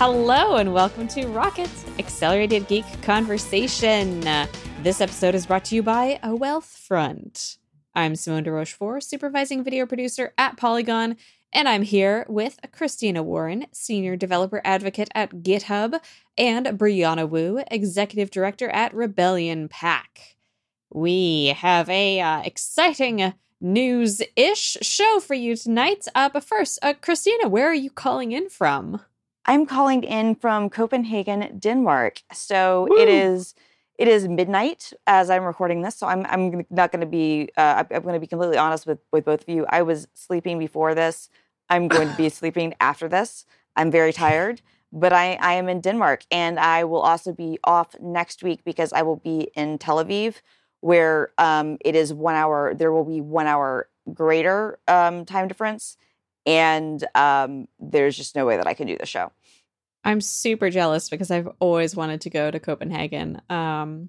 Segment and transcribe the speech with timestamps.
[0.00, 4.20] Hello, and welcome to Rocket's Accelerated Geek Conversation.
[4.84, 7.56] This episode is brought to you by A Wealthfront.
[7.96, 11.16] I'm Simone de Rochefort, supervising video producer at Polygon,
[11.52, 16.00] and I'm here with Christina Warren, senior developer advocate at GitHub,
[16.38, 20.36] and Brianna Wu, executive director at Rebellion PAC.
[20.94, 26.06] We have a uh, exciting news-ish show for you tonight.
[26.14, 29.00] Uh, but first, uh, Christina, where are you calling in from?
[29.46, 32.22] I'm calling in from Copenhagen, Denmark.
[32.32, 32.98] So Woo.
[32.98, 33.54] it is
[33.98, 35.96] it is midnight as I'm recording this.
[35.96, 38.98] So I'm I'm not going to be uh, I'm going to be completely honest with
[39.12, 39.66] with both of you.
[39.68, 41.28] I was sleeping before this.
[41.68, 43.44] I'm going to be sleeping after this.
[43.74, 44.60] I'm very tired,
[44.92, 48.92] but I I am in Denmark and I will also be off next week because
[48.92, 50.36] I will be in Tel Aviv,
[50.80, 52.74] where um, it is one hour.
[52.74, 55.96] There will be one hour greater um, time difference
[56.48, 59.30] and um, there's just no way that I can do the show.
[60.02, 63.42] I'm super jealous because I've always wanted to go to Copenhagen.
[63.50, 64.08] Um,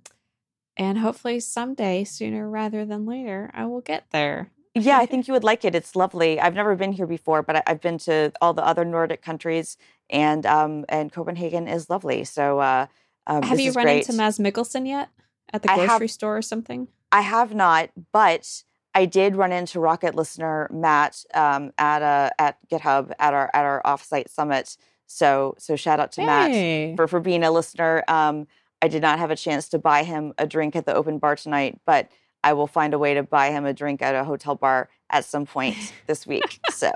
[0.78, 4.52] and hopefully someday, sooner rather than later, I will get there.
[4.74, 5.76] Yeah, I think you would like it.
[5.76, 6.40] It's lovely.
[6.40, 9.76] I've never been here before, but I've been to all the other Nordic countries,
[10.10, 12.24] and um, and Copenhagen is lovely.
[12.24, 12.86] So, uh,
[13.28, 14.08] um, have you run great.
[14.08, 15.10] into Mads Mikkelsen yet
[15.52, 16.88] at the grocery have, store or something?
[17.12, 18.64] I have not, but
[18.96, 23.66] I did run into Rocket listener Matt um, at a, at GitHub at our at
[23.66, 24.78] our offsite summit.
[25.06, 26.88] So so shout out to hey.
[26.88, 28.04] Matt for for being a listener.
[28.08, 28.48] Um,
[28.82, 31.36] I did not have a chance to buy him a drink at the open bar
[31.36, 32.10] tonight, but
[32.44, 35.26] I will find a way to buy him a drink at a hotel bar at
[35.26, 35.76] some point
[36.08, 36.60] this week.
[36.72, 36.92] So,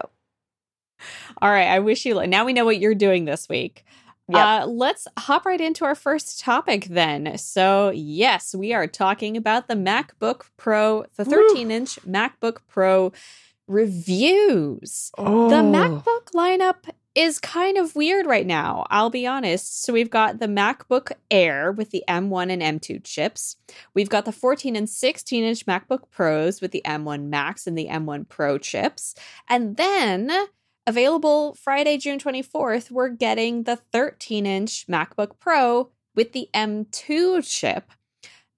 [1.41, 1.67] all right.
[1.67, 2.25] I wish you.
[2.27, 3.83] Now we know what you're doing this week.
[4.33, 4.45] Yep.
[4.45, 7.37] Uh, let's hop right into our first topic then.
[7.37, 13.11] So, yes, we are talking about the MacBook Pro, the 13 inch MacBook Pro
[13.67, 15.11] reviews.
[15.19, 15.49] Oh.
[15.49, 19.83] The MacBook lineup is kind of weird right now, I'll be honest.
[19.83, 23.57] So, we've got the MacBook Air with the M1 and M2 chips.
[23.93, 27.87] We've got the 14 and 16 inch MacBook Pros with the M1 Max and the
[27.87, 29.13] M1 Pro chips.
[29.47, 30.31] And then
[30.85, 37.89] Available Friday, June 24th, we're getting the 13 inch MacBook Pro with the M2 chip.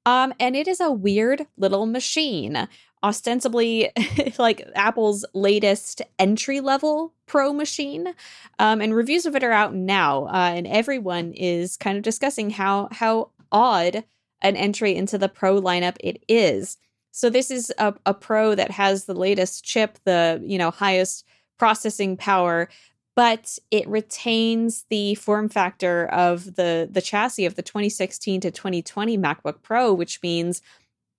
[0.08, 2.68] Um, and it is a weird little machine,
[3.04, 3.92] ostensibly
[4.40, 8.16] like Apple's latest entry level Pro machine.
[8.58, 12.50] Um, and reviews of it are out now, uh, and everyone is kind of discussing
[12.50, 14.04] how how odd
[14.42, 16.78] an entry into the Pro lineup it is.
[17.12, 21.24] So this is a, a Pro that has the latest chip, the you know highest
[21.58, 22.70] processing power
[23.16, 29.18] but it retains the form factor of the the chassis of the 2016 to 2020
[29.18, 30.62] MacBook Pro, which means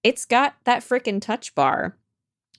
[0.05, 1.97] it's got that freaking touch bar.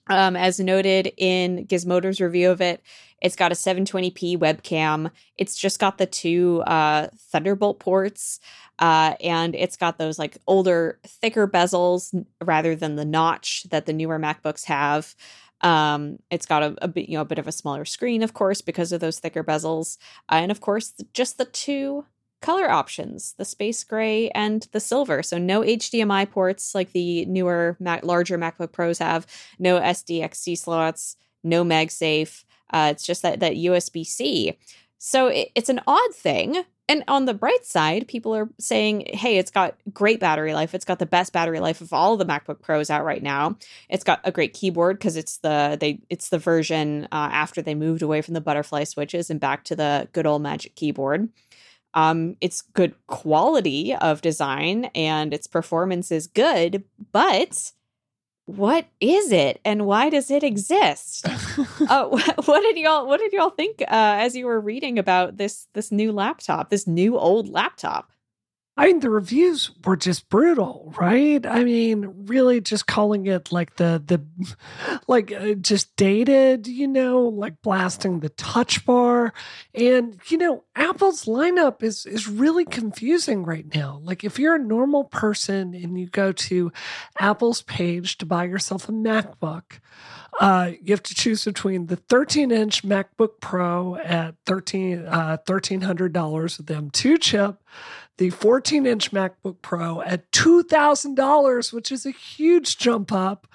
[0.10, 2.82] Um, as noted in Gizmodo's review of it,
[3.22, 5.12] it's got a 720p webcam.
[5.38, 8.40] It's just got the two uh, Thunderbolt ports,
[8.80, 13.94] uh, and it's got those like older, thicker bezels rather than the notch that the
[13.94, 15.14] newer MacBooks have.
[15.62, 18.34] Um, it's got a, a bit, you know, a bit of a smaller screen, of
[18.34, 19.98] course, because of those thicker bezels,
[20.30, 22.06] uh, and of course, just the two
[22.42, 25.24] color options the space gray and the silver.
[25.24, 29.26] So no hdmi ports like the newer Mac, larger macbook pros have
[29.58, 32.44] no sdxc slots no magsafe.
[32.70, 34.58] Uh, it's just that that usb-c
[35.00, 39.38] so it, it's an odd thing and on the bright side, people are saying, hey,
[39.38, 40.74] it's got great battery life.
[40.74, 43.58] It's got the best battery life of all the MacBook Pros out right now.
[43.90, 47.76] It's got a great keyboard because it's the they it's the version uh, after they
[47.76, 51.28] moved away from the butterfly switches and back to the good old Magic Keyboard.
[51.94, 57.72] Um, it's good quality of design and its performance is good, but
[58.48, 61.28] what is it and why does it exist?
[61.28, 62.06] uh,
[62.46, 65.92] what did y'all What did y'all think uh, as you were reading about this this
[65.92, 68.10] new laptop, this new old laptop?
[68.80, 71.44] I mean, the reviews were just brutal, right?
[71.48, 74.24] I mean, really just calling it like the, the,
[75.08, 79.34] like uh, just dated, you know, like blasting the touch bar.
[79.74, 84.00] And, you know, Apple's lineup is, is really confusing right now.
[84.04, 86.72] Like if you're a normal person and you go to
[87.20, 89.80] Apple's page to buy yourself a MacBook,
[90.40, 96.58] uh, you have to choose between the 13 inch MacBook Pro at 13, uh, $1,300
[96.58, 97.56] with the M2 chip
[98.18, 103.48] the 14 inch MacBook Pro at $2,000, which is a huge jump up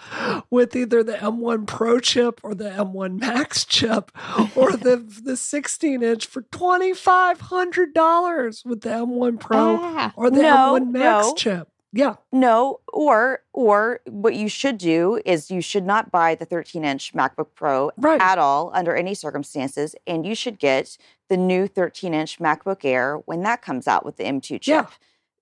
[0.51, 4.13] with either the M1 Pro chip or the M1 Max chip,
[4.57, 10.79] or the, the 16 inch for $2,500 with the M1 Pro ah, or the no,
[10.79, 11.35] M1 Max no.
[11.35, 11.69] chip.
[11.93, 12.17] Yeah.
[12.33, 17.49] No, or or what you should do is you should not buy the 13-inch MacBook
[17.55, 18.21] Pro right.
[18.21, 20.97] at all under any circumstances, and you should get
[21.29, 24.63] the new 13-inch MacBook Air when that comes out with the M2 chip.
[24.65, 24.87] Yeah.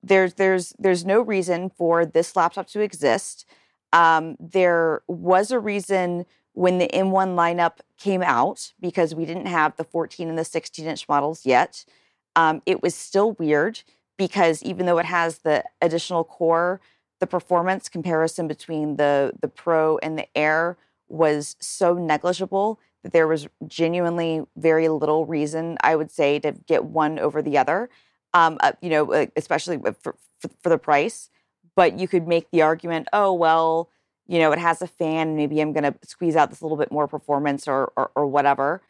[0.02, 3.44] There's there's there's no reason for this laptop to exist.
[3.93, 9.76] Um, there was a reason when the M1 lineup came out because we didn't have
[9.76, 11.85] the 14 and the 16 inch models yet.
[12.35, 13.82] Um, it was still weird
[14.20, 16.78] because even though it has the additional core,
[17.20, 20.76] the performance comparison between the the Pro and the Air
[21.08, 26.84] was so negligible that there was genuinely very little reason, I would say, to get
[26.84, 27.88] one over the other.
[28.34, 31.31] Um, uh, you know, especially for, for, for the price.
[31.75, 33.88] But you could make the argument, oh well,
[34.26, 35.34] you know, it has a fan.
[35.34, 38.82] Maybe I'm going to squeeze out this little bit more performance or, or, or whatever.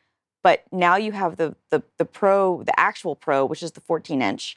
[0.42, 4.20] But now you have the, the the Pro, the actual Pro, which is the 14
[4.20, 4.56] inch.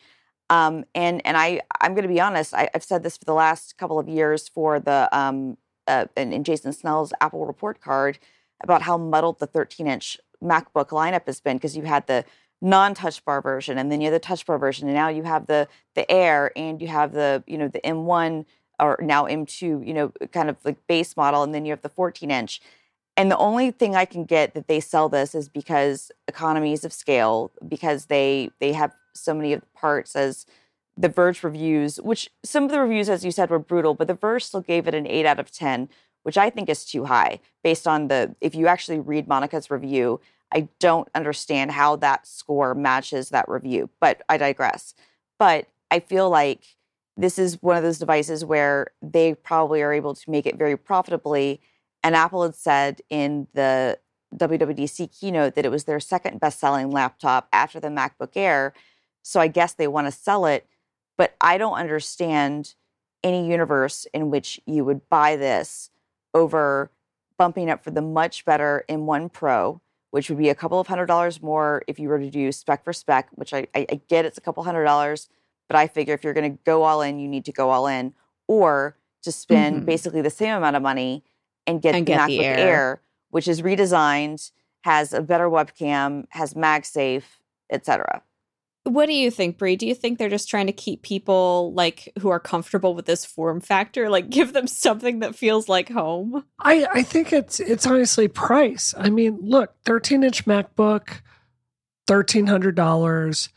[0.50, 2.54] Um, and and I I'm going to be honest.
[2.54, 5.58] I, have said this for the last couple of years for the um,
[5.88, 8.20] uh, in, in Jason Snell's Apple report card
[8.62, 12.26] about how muddled the 13 inch MacBook lineup has been because you had the
[12.62, 15.48] non-touch bar version and then you have the touch bar version and now you have
[15.48, 18.46] the the air and you have the you know the m1
[18.80, 21.90] or now m2 you know kind of like base model and then you have the
[21.90, 22.62] 14 inch
[23.18, 26.94] and the only thing i can get that they sell this is because economies of
[26.94, 30.46] scale because they they have so many of the parts as
[30.96, 34.14] the verge reviews which some of the reviews as you said were brutal but the
[34.14, 35.90] verge still gave it an 8 out of 10
[36.24, 40.20] which i think is too high based on the if you actually read monica's review
[40.54, 44.94] I don't understand how that score matches that review, but I digress.
[45.40, 46.64] But I feel like
[47.18, 50.78] this is one of those devices where they probably are able to make it very
[50.78, 51.60] profitably.
[52.04, 54.00] And Apple had said in the
[54.36, 58.74] WWDC keynote that it was their second best selling laptop after the MacBook Air.
[59.24, 60.68] So I guess they want to sell it.
[61.18, 62.76] But I don't understand
[63.24, 65.90] any universe in which you would buy this
[66.34, 66.92] over
[67.38, 69.82] bumping up for the much better M1 Pro
[70.14, 72.84] which would be a couple of hundred dollars more if you were to do spec
[72.84, 75.28] for spec, which I, I, I get it's a couple hundred dollars,
[75.68, 77.88] but I figure if you're going to go all in, you need to go all
[77.88, 78.14] in,
[78.48, 79.86] or to spend mm-hmm.
[79.86, 81.24] basically the same amount of money
[81.66, 82.58] and get and the get MacBook the Air.
[82.60, 87.24] Air, which is redesigned, has a better webcam, has MagSafe,
[87.72, 88.22] etc.
[88.86, 89.78] What do you think, Brie?
[89.78, 93.24] Do you think they're just trying to keep people like who are comfortable with this
[93.26, 96.44] form factor, like give them something that feels like home?
[96.60, 98.94] I, I think it's it's honestly price.
[98.98, 101.22] I mean, look, 13 inch MacBook,
[102.08, 103.50] thirteen hundred dollars,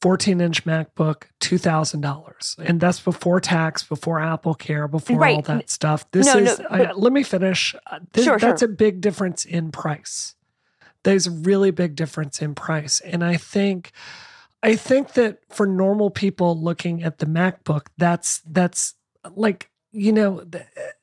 [0.00, 5.36] 14 inch MacBook, two thousand dollars, and that's before tax, before Apple Care, before right.
[5.36, 6.10] all that stuff.
[6.10, 6.58] This no, is.
[6.58, 7.76] no, I, let me finish.
[7.86, 8.68] Uh, this, sure, that's sure.
[8.68, 10.34] a big difference in price.
[11.04, 13.92] There's a really big difference in price, and I think
[14.62, 18.94] I think that for normal people looking at the MacBook, that's that's
[19.34, 20.44] like you know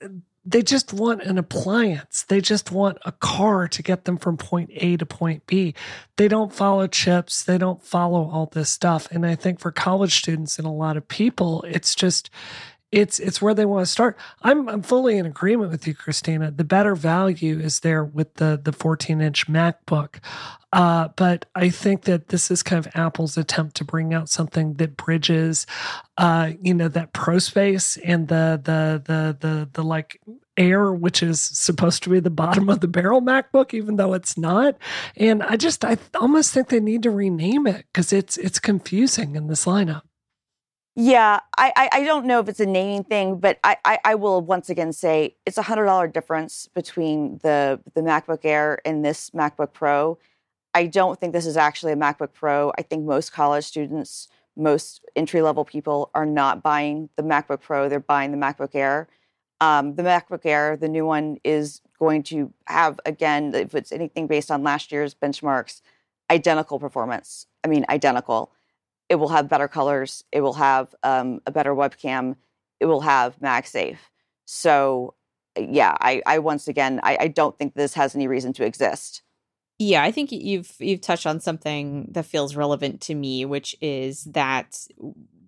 [0.02, 0.08] uh,
[0.46, 2.24] they just want an appliance.
[2.24, 5.76] They just want a car to get them from point A to point B.
[6.16, 7.44] They don't follow chips.
[7.44, 9.08] They don't follow all this stuff.
[9.12, 12.30] And I think for college students and a lot of people, it's just
[12.92, 14.18] it's it's where they want to start.
[14.42, 16.50] I'm I'm fully in agreement with you, Christina.
[16.52, 20.20] The better value is there with the the 14 inch MacBook,
[20.74, 24.74] uh, but I think that this is kind of Apple's attempt to bring out something
[24.76, 25.68] that bridges,
[26.18, 30.20] uh, you know, that Pro space and the the the the the like
[30.58, 34.38] Air, which is supposed to be the bottom of the barrel MacBook, even though it's
[34.38, 34.76] not.
[35.16, 39.36] And I just I almost think they need to rename it because it's it's confusing
[39.36, 40.02] in this lineup.
[40.96, 44.42] Yeah, I, I don't know if it's a naming thing, but I, I, I will
[44.42, 49.30] once again say it's a hundred dollar difference between the the MacBook Air and this
[49.30, 50.18] MacBook Pro.
[50.74, 52.74] I don't think this is actually a MacBook Pro.
[52.78, 54.28] I think most college students,
[54.58, 57.88] most entry level people are not buying the MacBook Pro.
[57.88, 59.08] They're buying the MacBook Air.
[59.62, 64.28] Um, the MacBook Air, the new one, is going to have again, if it's anything
[64.28, 65.82] based on last year's benchmarks,
[66.30, 67.46] identical performance.
[67.64, 68.52] I mean, identical
[69.10, 70.24] it will have better colors.
[70.32, 72.36] It will have um, a better webcam.
[72.80, 73.98] It will have MagSafe.
[74.46, 75.16] So,
[75.58, 79.24] yeah, I, I once again, I, I don't think this has any reason to exist.
[79.80, 84.26] Yeah, I think you've you've touched on something that feels relevant to me, which is
[84.26, 84.78] that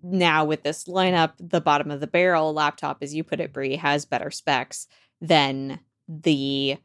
[0.01, 3.75] now with this lineup, the bottom of the barrel laptop, as you put it, Brie,
[3.75, 4.87] has better specs
[5.19, 6.77] than the,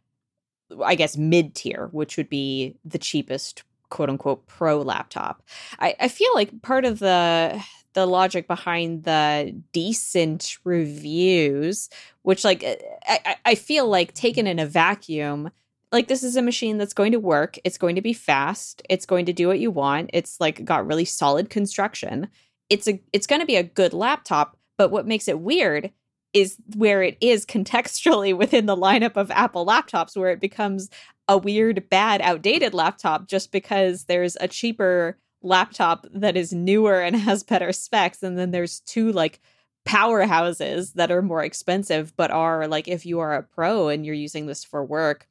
[0.84, 5.42] I guess, mid tier, which would be the cheapest quote unquote pro laptop.
[5.78, 7.62] I, I feel like part of the
[7.94, 11.88] the logic behind the decent reviews,
[12.22, 12.76] which like eh,
[13.06, 15.50] I, I feel like taken in a vacuum,
[15.92, 17.58] like this is a machine that's going to work.
[17.64, 18.82] It's going to be fast.
[18.90, 20.10] It's going to do what you want.
[20.12, 22.28] It's like got really solid construction.
[22.68, 25.90] It's a it's going to be a good laptop, But what makes it weird
[26.34, 30.90] is where it is contextually within the lineup of Apple laptops, where it becomes
[31.28, 37.16] a weird, bad, outdated laptop just because there's a cheaper laptop that is newer and
[37.16, 38.22] has better specs.
[38.22, 39.40] And then there's two like
[39.86, 44.14] powerhouses that are more expensive, but are like if you are a pro and you're
[44.14, 45.28] using this for work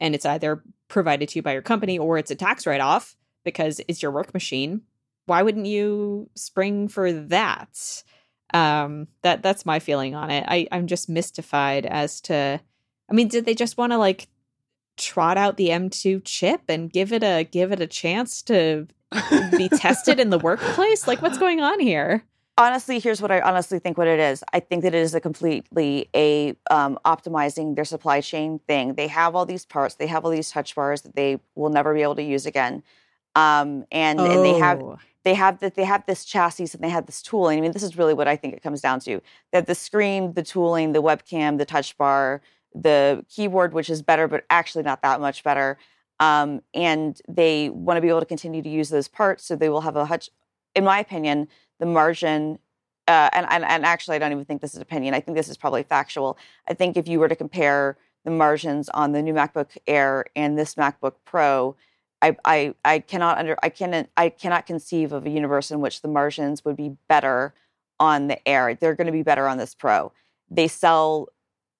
[0.00, 3.16] and it's either provided to you by your company or it's a tax write off
[3.44, 4.82] because it's your work machine,
[5.26, 8.02] why wouldn't you spring for that?
[8.52, 10.44] Um, that that's my feeling on it.
[10.46, 12.60] I, I'm just mystified as to
[13.08, 14.28] I mean, did they just want to like
[14.96, 18.86] trot out the M2 chip and give it a give it a chance to
[19.56, 21.06] be tested in the workplace?
[21.06, 22.24] Like what's going on here?
[22.58, 24.44] honestly, here's what I honestly think what it is.
[24.52, 28.94] I think that it is a completely a um, optimizing their supply chain thing.
[28.94, 31.94] They have all these parts, they have all these touch bars that they will never
[31.94, 32.82] be able to use again,
[33.34, 34.30] um, and, oh.
[34.30, 34.98] and they have oh.
[35.24, 37.58] they have that they have this chassis and they have this tooling.
[37.58, 39.20] I mean, this is really what I think it comes down to:
[39.52, 42.42] that the screen, the tooling, the webcam, the touch bar,
[42.74, 45.78] the keyboard, which is better, but actually not that much better.
[46.20, 49.68] Um, and they want to be able to continue to use those parts, so they
[49.68, 50.30] will have a hutch.
[50.74, 51.48] In my opinion,
[51.80, 52.58] the margin
[53.08, 55.14] uh, and, and, and actually, I don't even think this is opinion.
[55.14, 56.38] I think this is probably factual.
[56.68, 60.56] I think if you were to compare the margins on the new MacBook Air and
[60.56, 61.76] this MacBook Pro,
[62.20, 66.02] I, I, I cannot under I cannot I cannot conceive of a universe in which
[66.02, 67.52] the margins would be better
[67.98, 68.74] on the Air.
[68.74, 70.12] They're going to be better on this Pro.
[70.48, 71.28] They sell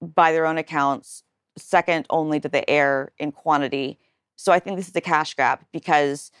[0.03, 1.23] by their own accounts
[1.57, 3.99] second only to the Air in quantity.
[4.35, 6.31] So I think this is a cash grab because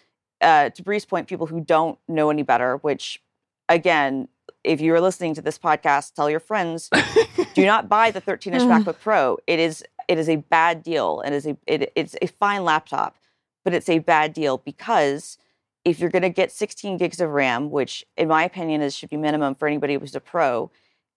[0.41, 3.21] uh, to Bree's point, people who don't know any better, which
[3.69, 4.27] again,
[4.63, 6.89] if you're listening to this podcast, tell your friends,
[7.53, 9.37] do not buy the 13 inch MacBook Pro.
[9.47, 13.15] It is it is a bad deal and is a it, it's a fine laptop,
[13.63, 15.37] but it's a bad deal because
[15.85, 19.09] if you're going to get 16 gigs of RAM, which in my opinion is should
[19.09, 20.71] be minimum for anybody who's a pro,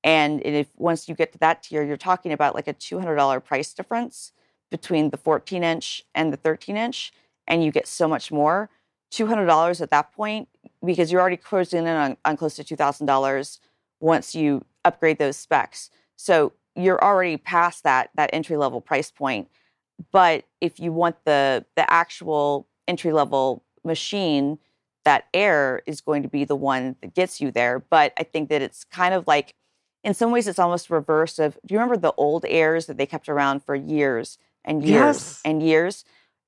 [0.07, 3.75] and if once you get to that tier, you're talking about like a $200 price
[3.75, 4.31] difference
[4.71, 7.13] between the 14 inch and the 13 inch,
[7.49, 8.71] and you get so much more.
[9.13, 10.49] $200 at that point
[10.85, 13.59] because you're already closing in on, on close to $2,000
[13.99, 15.91] once you upgrade those specs.
[16.15, 19.49] So you're already past that that entry level price point.
[20.13, 24.59] But if you want the the actual entry level machine,
[25.05, 27.81] that Air is going to be the one that gets you there.
[27.81, 29.55] But I think that it's kind of like
[30.07, 33.07] in some ways it's almost reverse of do you remember the old Airs that they
[33.07, 35.41] kept around for years and years yes.
[35.45, 36.05] and years?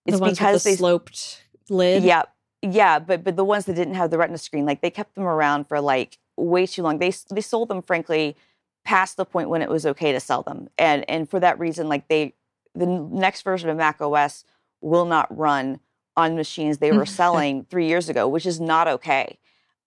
[0.07, 2.05] It's the ones because with the they sloped lid.
[2.05, 2.23] Yeah,
[2.63, 5.25] yeah, but but the ones that didn't have the retina screen, like they kept them
[5.25, 6.99] around for like way too long.
[6.99, 8.37] They they sold them frankly
[8.85, 10.69] past the point when it was okay to sell them.
[10.79, 12.35] And and for that reason like they
[12.77, 14.45] the next version of Mac OS
[14.81, 15.81] will not run
[16.17, 19.37] on machines they were selling 3 years ago, which is not okay.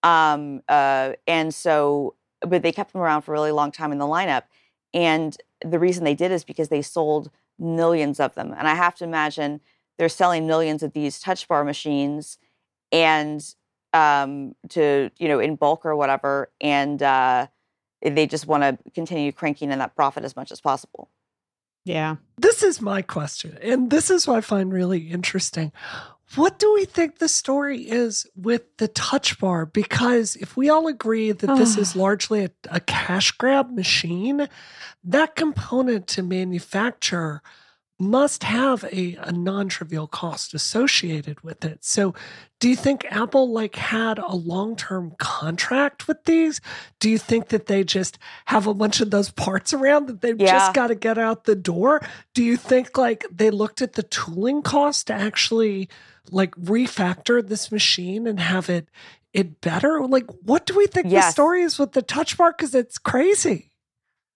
[0.03, 3.97] Um uh and so but they kept them around for a really long time in
[3.97, 4.43] the lineup
[4.93, 8.53] and the reason they did is because they sold millions of them.
[8.57, 9.61] And I have to imagine
[9.97, 12.37] they're selling millions of these touch bar machines
[12.91, 13.43] and
[13.93, 17.47] um, to you know in bulk or whatever, and uh,
[18.01, 21.09] they just want to continue cranking in that profit as much as possible.
[21.83, 22.17] Yeah.
[22.37, 25.71] This is my question, and this is what I find really interesting.
[26.35, 29.65] What do we think the story is with the touch bar?
[29.65, 34.47] Because if we all agree that this is largely a, a cash grab machine,
[35.03, 37.41] that component to manufacture
[38.01, 41.83] must have a, a non-trivial cost associated with it.
[41.83, 42.15] So
[42.59, 46.61] do you think Apple like had a long-term contract with these?
[46.99, 50.39] Do you think that they just have a bunch of those parts around that they've
[50.39, 50.51] yeah.
[50.51, 52.01] just got to get out the door?
[52.33, 55.87] Do you think like they looked at the tooling cost to actually
[56.29, 58.87] like refactor this machine and have it
[59.33, 60.05] it better?
[60.05, 61.27] Like what do we think yes.
[61.27, 63.71] the story is with the touch bar cuz it's crazy?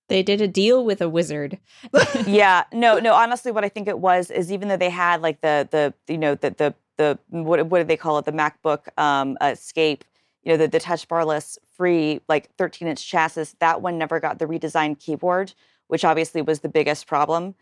[0.08, 1.58] They did a deal with a wizard.
[2.28, 3.14] yeah, no, no.
[3.14, 6.18] Honestly, what I think it was is even though they had like the the you
[6.18, 10.04] know the the the what what do they call it the MacBook um, Escape,
[10.44, 13.56] you know the the touch barless free like 13 inch chassis.
[13.60, 15.54] That one never got the redesigned keyboard,
[15.88, 17.56] which obviously was the biggest problem,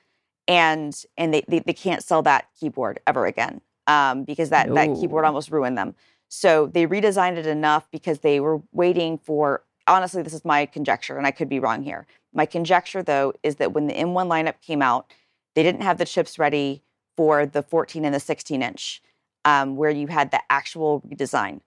[0.47, 4.95] and and they they, they can't sell that keyboard ever again um, because that that
[4.99, 5.95] keyboard almost ruined them.
[6.29, 9.63] So they redesigned it enough because they were waiting for.
[9.85, 13.57] Honestly, this is my conjecture, and I could be wrong here my conjecture, though, is
[13.57, 15.13] that when the M1 lineup came out,
[15.55, 16.83] they didn't have the chips ready
[17.15, 19.01] for the 14 and the 16 inch,
[19.45, 21.61] um, where you had the actual redesign.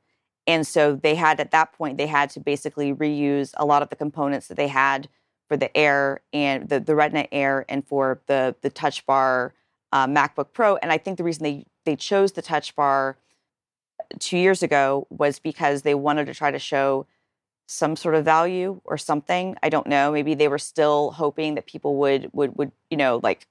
[0.47, 3.91] And so they had, at that point, they had to basically reuse a lot of
[3.91, 5.09] the components that they had
[5.49, 9.55] for the Air and the, the Retina Air and for the, the Touch Bar
[9.93, 10.77] uh, MacBook Pro.
[10.77, 13.17] And I think the reason they, they chose the Touch Bar
[14.19, 17.07] two years ago was because they wanted to try to show
[17.67, 19.57] some sort of value or something.
[19.63, 20.13] I don't know.
[20.13, 23.47] Maybe they were still hoping that people would would would you know like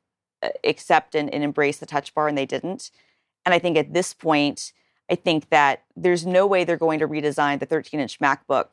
[0.64, 2.92] accept and, and embrace the touch bar, and they didn't.
[3.46, 4.74] And I think at this point,
[5.10, 8.70] I think that there's no way they're going to redesign the 13 inch MacBook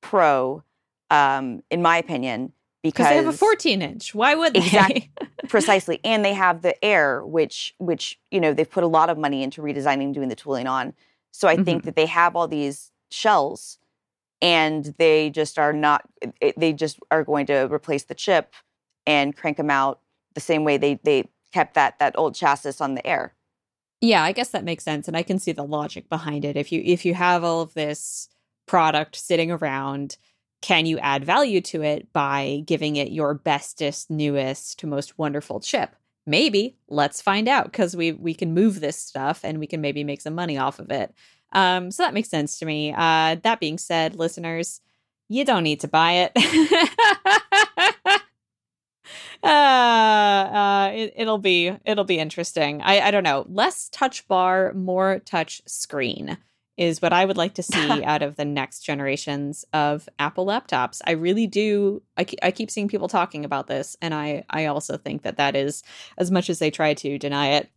[0.00, 0.62] Pro,
[1.10, 4.14] um, in my opinion, because they have a 14 inch.
[4.14, 4.60] Why would they?
[4.60, 5.10] Exactly,
[5.48, 6.00] precisely.
[6.04, 9.42] And they have the Air, which which you know they've put a lot of money
[9.42, 10.94] into redesigning, doing the tooling on.
[11.32, 11.64] So I mm-hmm.
[11.64, 13.78] think that they have all these shells,
[14.40, 16.08] and they just are not.
[16.56, 18.54] They just are going to replace the chip
[19.06, 20.00] and crank them out
[20.34, 23.34] the same way they they kept that that old chassis on the Air.
[24.00, 26.56] Yeah, I guess that makes sense, and I can see the logic behind it.
[26.56, 28.28] If you if you have all of this
[28.66, 30.16] product sitting around
[30.60, 35.96] can you add value to it by giving it your bestest, newest, most wonderful chip?
[36.26, 36.76] Maybe.
[36.88, 40.20] Let's find out because we we can move this stuff and we can maybe make
[40.20, 41.14] some money off of it.
[41.52, 42.92] Um, so that makes sense to me.
[42.92, 44.80] Uh, that being said, listeners,
[45.28, 46.32] you don't need to buy it.
[49.42, 52.82] uh, uh, it, will be it'll be interesting.
[52.82, 53.46] I I don't know.
[53.48, 56.36] Less touch bar, more touch screen
[56.80, 61.02] is what I would like to see out of the next generations of Apple laptops.
[61.06, 62.02] I really do.
[62.16, 65.54] I, I keep seeing people talking about this, and I I also think that that
[65.54, 65.84] is
[66.16, 67.70] as much as they try to deny it,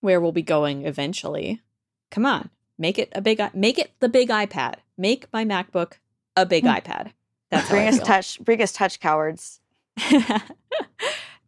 [0.00, 1.62] where we'll be going eventually.
[2.10, 4.74] Come on, make it a big make it the big iPad.
[4.98, 5.94] Make my MacBook
[6.36, 6.80] a big mm.
[6.80, 7.12] iPad.
[7.50, 8.40] That's bring us touch.
[8.40, 9.60] Bring us touch cowards.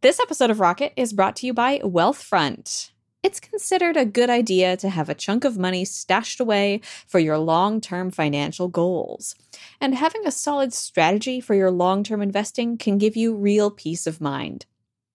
[0.00, 2.92] this episode of Rocket is brought to you by Wealthfront
[3.26, 7.36] it's considered a good idea to have a chunk of money stashed away for your
[7.36, 9.34] long term financial goals.
[9.80, 14.06] And having a solid strategy for your long term investing can give you real peace
[14.06, 14.64] of mind.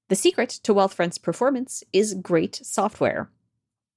[0.10, 3.30] The secret to Wealthfront's performance is great software.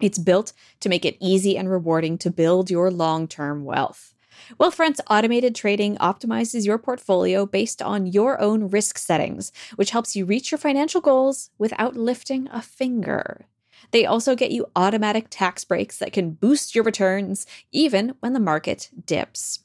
[0.00, 4.14] It's built to make it easy and rewarding to build your long term wealth.
[4.60, 10.24] Wealthfront's automated trading optimizes your portfolio based on your own risk settings, which helps you
[10.24, 13.46] reach your financial goals without lifting a finger.
[13.94, 18.40] They also get you automatic tax breaks that can boost your returns even when the
[18.40, 19.60] market dips.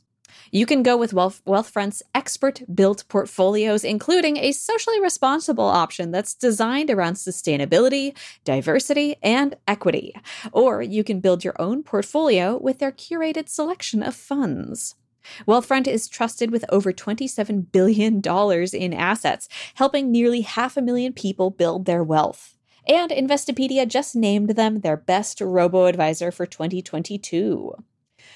[0.52, 6.36] You can go with Wealth, Wealthfront's expert built portfolios, including a socially responsible option that's
[6.36, 10.14] designed around sustainability, diversity, and equity.
[10.52, 14.94] Or you can build your own portfolio with their curated selection of funds.
[15.48, 21.50] Wealthfront is trusted with over $27 billion in assets, helping nearly half a million people
[21.50, 22.59] build their wealth.
[22.88, 27.76] And Investopedia just named them their best robo advisor for 2022.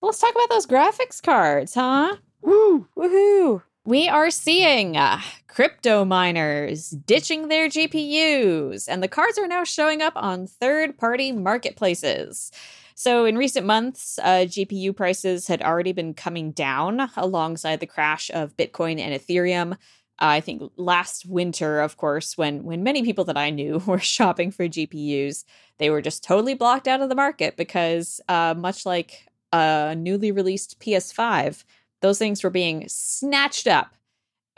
[0.00, 2.16] Let's talk about those graphics cards, huh?
[2.40, 2.88] Woo!
[2.96, 3.62] Woohoo!
[3.84, 10.02] We are seeing uh, crypto miners ditching their GPUs, and the cards are now showing
[10.02, 12.50] up on third party marketplaces.
[12.96, 18.32] So, in recent months, uh, GPU prices had already been coming down alongside the crash
[18.34, 19.76] of Bitcoin and Ethereum.
[20.22, 24.50] I think last winter, of course, when when many people that I knew were shopping
[24.50, 25.44] for GPUs,
[25.78, 30.32] they were just totally blocked out of the market because, uh, much like a newly
[30.32, 31.64] released PS5,
[32.00, 33.94] those things were being snatched up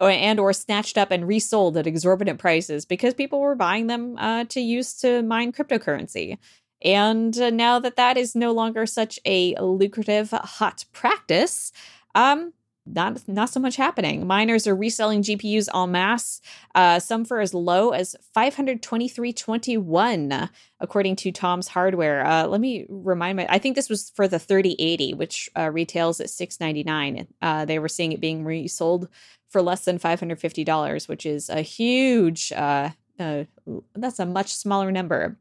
[0.00, 4.44] and or snatched up and resold at exorbitant prices because people were buying them uh,
[4.44, 6.38] to use to mine cryptocurrency.
[6.82, 11.72] And uh, now that that is no longer such a lucrative hot practice,
[12.14, 12.52] um,
[12.86, 14.26] not not so much happening.
[14.26, 16.42] Miners are reselling GPUs en masse,
[16.74, 22.26] uh, some for as low as 523.21, according to Tom's Hardware.
[22.26, 23.46] Uh, let me remind my.
[23.48, 27.26] I think this was for the 3080, which uh, retails at 699.
[27.40, 29.08] Uh, they were seeing it being resold
[29.48, 32.52] for less than $550, which is a huge.
[32.52, 33.44] Uh, uh,
[33.94, 35.38] that's a much smaller number.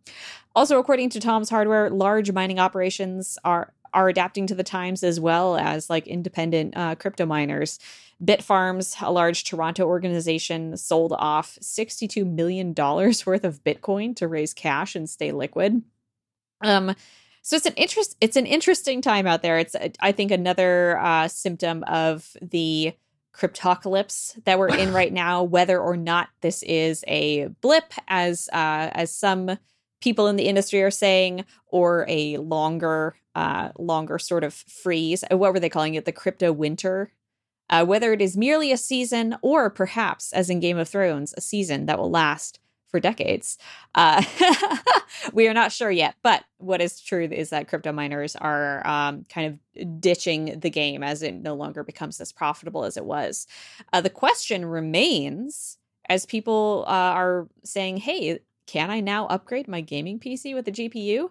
[0.55, 5.19] Also, according to Tom's Hardware, large mining operations are are adapting to the times as
[5.19, 7.79] well as like independent uh, crypto miners.
[8.23, 14.95] Bitfarms, a large Toronto organization, sold off $62 million worth of Bitcoin to raise cash
[14.95, 15.81] and stay liquid.
[16.61, 16.95] Um,
[17.41, 18.15] so it's an interest.
[18.21, 19.57] It's an interesting time out there.
[19.57, 22.93] It's I think another uh, symptom of the
[23.35, 25.43] cryptocalypse that we're in right now.
[25.43, 29.57] Whether or not this is a blip, as uh, as some
[30.03, 35.23] people in the industry are saying, or a longer, uh, longer sort of freeze.
[35.31, 36.05] Uh, what were they calling it?
[36.05, 37.11] The crypto winter.
[37.69, 41.41] uh, whether it is merely a season or perhaps, as in Game of Thrones, a
[41.41, 43.57] season that will last for decades.
[43.95, 44.23] Uh,
[45.33, 49.25] we are not sure yet, but what is true is that crypto miners are um,
[49.29, 53.47] kind of ditching the game as it no longer becomes as profitable as it was.
[53.91, 59.81] Uh, the question remains as people uh, are saying, hey, can I now upgrade my
[59.81, 61.29] gaming PC with a GPU?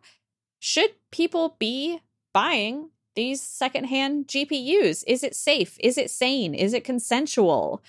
[0.59, 2.01] Should people be
[2.33, 5.05] buying these secondhand GPUs?
[5.07, 5.77] Is it safe?
[5.81, 6.55] Is it sane?
[6.55, 7.83] Is it consensual?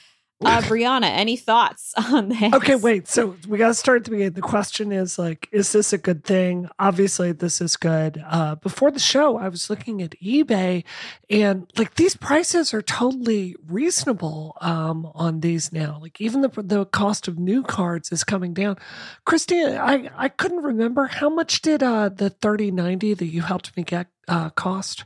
[0.46, 2.54] Uh, Brianna, any thoughts on this?
[2.54, 3.08] Okay, wait.
[3.08, 4.34] So we got to start at the beginning.
[4.34, 6.70] The question is like, is this a good thing?
[6.80, 8.24] Obviously, this is good.
[8.28, 10.84] Uh, before the show, I was looking at eBay,
[11.30, 16.00] and like these prices are totally reasonable um, on these now.
[16.02, 18.78] Like even the the cost of new cards is coming down.
[19.26, 23.76] Christina, I I couldn't remember how much did uh, the thirty ninety that you helped
[23.76, 25.06] me get uh, cost.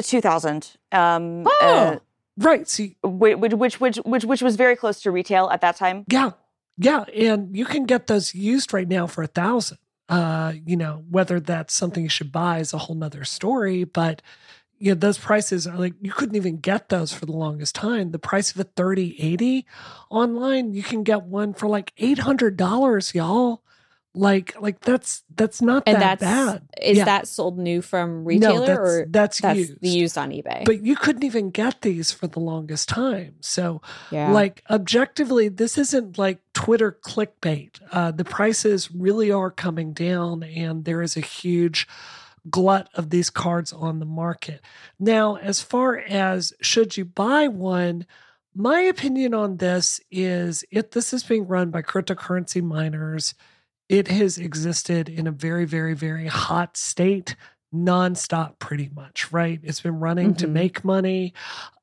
[0.00, 0.76] Two thousand.
[0.92, 1.58] Um, oh.
[1.62, 1.98] Uh,
[2.36, 2.68] Right.
[2.68, 6.04] See, which, which which which which was very close to retail at that time.
[6.08, 6.32] Yeah,
[6.76, 9.78] yeah, and you can get those used right now for a thousand.
[10.08, 14.22] Uh, you know, whether that's something you should buy is a whole nother story, but
[14.78, 18.10] you know, those prices are like you couldn't even get those for the longest time.
[18.10, 19.66] The price of a 3080
[20.10, 23.62] online, you can get one for like $800, y'all
[24.16, 26.62] like like that's that's not and that that's, bad.
[26.80, 27.04] Is Yeah.
[27.04, 29.78] that sold new from retailer no, that's, or that's, that's used.
[29.82, 30.64] used on eBay?
[30.64, 33.34] But you couldn't even get these for the longest time.
[33.40, 34.32] So yeah.
[34.32, 40.84] like objectively this isn't like twitter clickbait uh, the prices really are coming down and
[40.84, 41.86] there is a huge
[42.48, 44.60] glut of these cards on the market
[44.98, 48.06] now as far as should you buy one
[48.54, 53.34] my opinion on this is if this is being run by cryptocurrency miners
[53.88, 57.36] it has existed in a very very very hot state
[57.74, 59.60] nonstop pretty much right?
[59.62, 60.52] It's been running to Mhm.
[60.52, 61.34] make money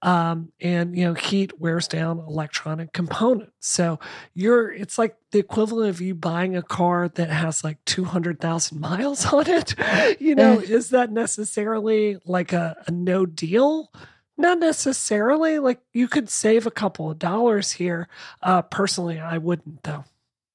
[0.02, 3.52] um, and you know heat wears down electronic components.
[3.60, 4.00] So
[4.34, 9.26] you're it's like the equivalent of you buying a car that has like 200000 miles
[9.34, 9.76] on it.
[10.20, 13.92] You know is that necessarily like a, a no deal?
[14.38, 15.60] Not necessarily.
[15.60, 18.08] Like you could save a couple of dollars here.
[18.42, 20.06] Uh personally i wouldn't though.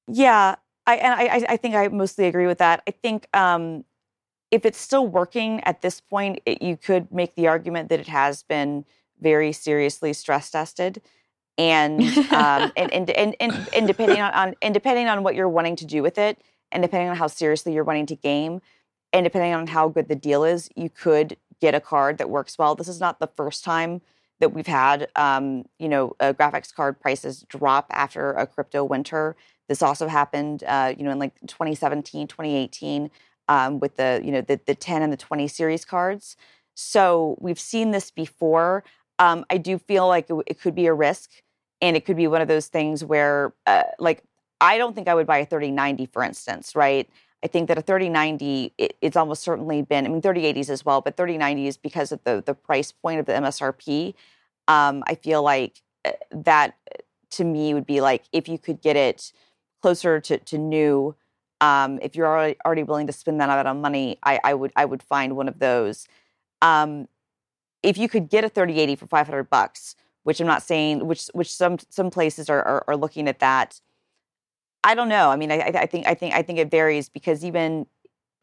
[0.07, 0.55] Yeah,
[0.89, 2.83] I and I I- think I mostly agree with that.
[2.87, 3.85] I think um,
[4.51, 8.07] if it's still working at this point, it, you could make the argument that it
[8.07, 8.85] has been
[9.21, 11.01] very seriously stress tested,
[11.57, 15.49] and um, and, and, and and and depending on, on and depending on what you're
[15.49, 18.61] wanting to do with it, and depending on how seriously you're wanting to game,
[19.13, 22.57] and depending on how good the deal is, you could get a card that works
[22.57, 22.75] well.
[22.75, 24.01] This is not the first time
[24.39, 29.35] that we've had, um, you know, uh, graphics card prices drop after a crypto winter.
[29.69, 33.09] This also happened, uh, you know, in like 2017, 2018,
[33.47, 36.35] um, with the, you know, the, the 10 and the 20 series cards.
[36.73, 38.83] So we've seen this before.
[39.19, 41.29] Um, I do feel like it, it could be a risk,
[41.81, 44.23] and it could be one of those things where, uh, like,
[44.59, 47.09] I don't think I would buy a 3090, for instance, right?
[47.43, 51.01] I think that a 3090, it, it's almost certainly been, I mean, 3080s as well,
[51.01, 54.15] but 3090s because of the the price point of the MSRP.
[54.67, 56.97] Um, I feel like uh, that uh,
[57.31, 59.31] to me would be like if you could get it
[59.81, 61.15] closer to, to new,
[61.61, 64.71] um, if you're already, already willing to spend that amount of money, I, I would
[64.75, 66.07] I would find one of those.
[66.61, 67.07] Um,
[67.83, 71.51] if you could get a 3080 for 500 bucks, which I'm not saying, which which
[71.53, 73.81] some some places are are, are looking at that.
[74.83, 75.29] I don't know.
[75.29, 77.85] I mean, I, I think I think I think it varies because even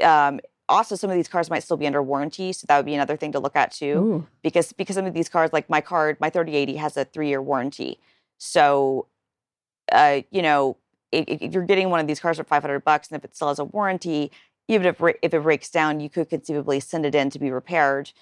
[0.03, 2.95] um, also some of these cars might still be under warranty, so that would be
[2.95, 4.27] another thing to look at too Ooh.
[4.43, 7.41] because because some of these cars, like my card, my 3080 has a three year
[7.41, 7.99] warranty.
[8.39, 9.07] So,
[9.91, 10.77] uh, you know,
[11.13, 13.59] if, you're getting one of these cars for 500 bucks, and if it still has
[13.59, 14.31] a warranty,
[14.69, 18.13] even if if it breaks down, you could conceivably send it in to be repaired.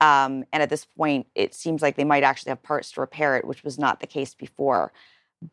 [0.00, 3.36] Um, and at this point, it seems like they might actually have parts to repair
[3.36, 4.92] it, which was not the case before.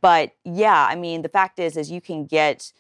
[0.02, 2.72] But yeah, I mean, the fact is, is you can get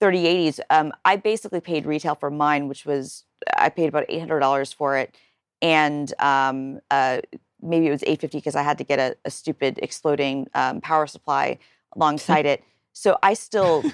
[0.00, 0.60] 3080s.
[0.70, 3.24] Um, I basically paid retail for mine, which was
[3.56, 5.14] I paid about $800 for it,
[5.60, 7.20] and um, uh,
[7.60, 11.06] maybe it was 850 because I had to get a, a stupid exploding um, power
[11.06, 11.58] supply
[11.96, 12.62] alongside it.
[12.98, 13.84] So I still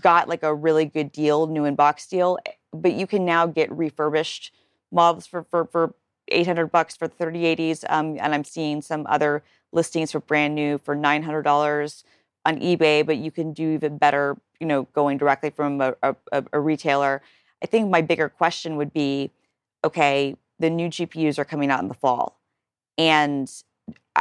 [0.00, 2.38] got like a really good deal, new in box deal.
[2.72, 4.52] But you can now get refurbished
[4.92, 5.94] models for for, for
[6.28, 10.78] 800 bucks for the 3080s, um, and I'm seeing some other listings for brand new
[10.78, 12.04] for $900
[12.44, 13.04] on eBay.
[13.04, 16.14] But you can do even better, you know, going directly from a, a,
[16.52, 17.22] a- retailer.
[17.62, 19.32] I think my bigger question would be,
[19.84, 22.38] okay, the new GPUs are coming out in the fall,
[22.96, 23.50] and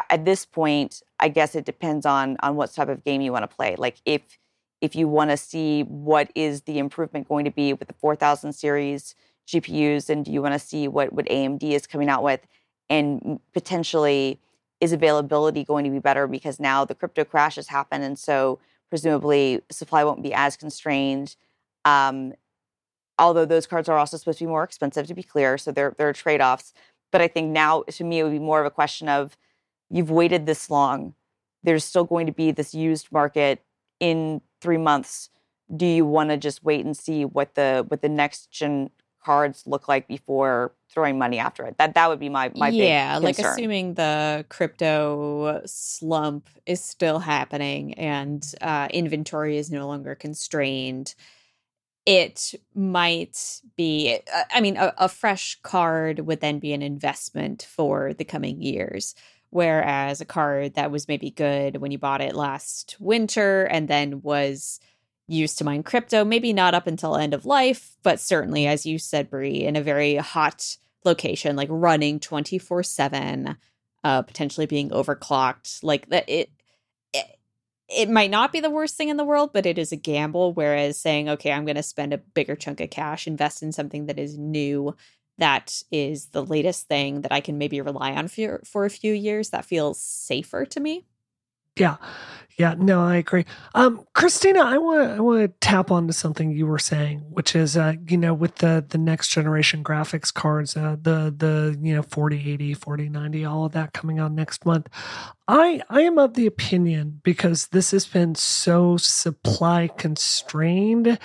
[0.09, 3.49] at this point, I guess it depends on on what type of game you want
[3.49, 3.75] to play.
[3.77, 4.21] Like if
[4.81, 8.53] if you want to see what is the improvement going to be with the 4000
[8.53, 9.15] series
[9.47, 12.41] GPUs, and do you want to see what what AMD is coming out with,
[12.89, 14.39] and potentially
[14.81, 18.59] is availability going to be better because now the crypto crash has happened, and so
[18.89, 21.35] presumably supply won't be as constrained.
[21.85, 22.33] Um,
[23.17, 25.95] although those cards are also supposed to be more expensive, to be clear, so there
[25.97, 26.73] there are trade offs.
[27.11, 29.37] But I think now, to me, it would be more of a question of
[29.89, 31.13] you've waited this long.
[31.63, 33.63] There's still going to be this used market
[33.99, 35.29] in three months.
[35.75, 38.91] Do you want to just wait and see what the what the next gen
[39.23, 41.77] cards look like before throwing money after it?
[41.79, 47.95] That that would be my my yeah, like assuming the crypto slump is still happening
[47.95, 51.15] and uh, inventory is no longer constrained
[52.05, 57.67] it might be uh, i mean a, a, fresh card would then be an investment
[57.69, 59.15] for the coming years
[59.49, 64.21] whereas a card that was maybe good when you bought it last winter and then
[64.21, 64.79] was
[65.27, 68.99] used to mine crypto maybe not up until end of life but certainly as you
[68.99, 73.57] said Brie in a very hot location like running 24 7
[74.03, 76.49] uh potentially being overclocked like that it
[77.87, 80.53] it might not be the worst thing in the world, but it is a gamble.
[80.53, 84.07] Whereas saying, okay, I'm going to spend a bigger chunk of cash, invest in something
[84.07, 84.95] that is new,
[85.37, 89.13] that is the latest thing that I can maybe rely on for, for a few
[89.13, 91.05] years, that feels safer to me.
[91.77, 91.97] Yeah.
[92.57, 93.43] Yeah, no, I agree.
[93.73, 97.75] Um, Christina, I want I want to tap onto something you were saying, which is,
[97.75, 102.01] uh, you know, with the the next generation graphics cards, uh, the the you know
[102.01, 104.87] 4080, 4090, all of that coming out next month.
[105.49, 111.19] I I am of the opinion because this has been so supply constrained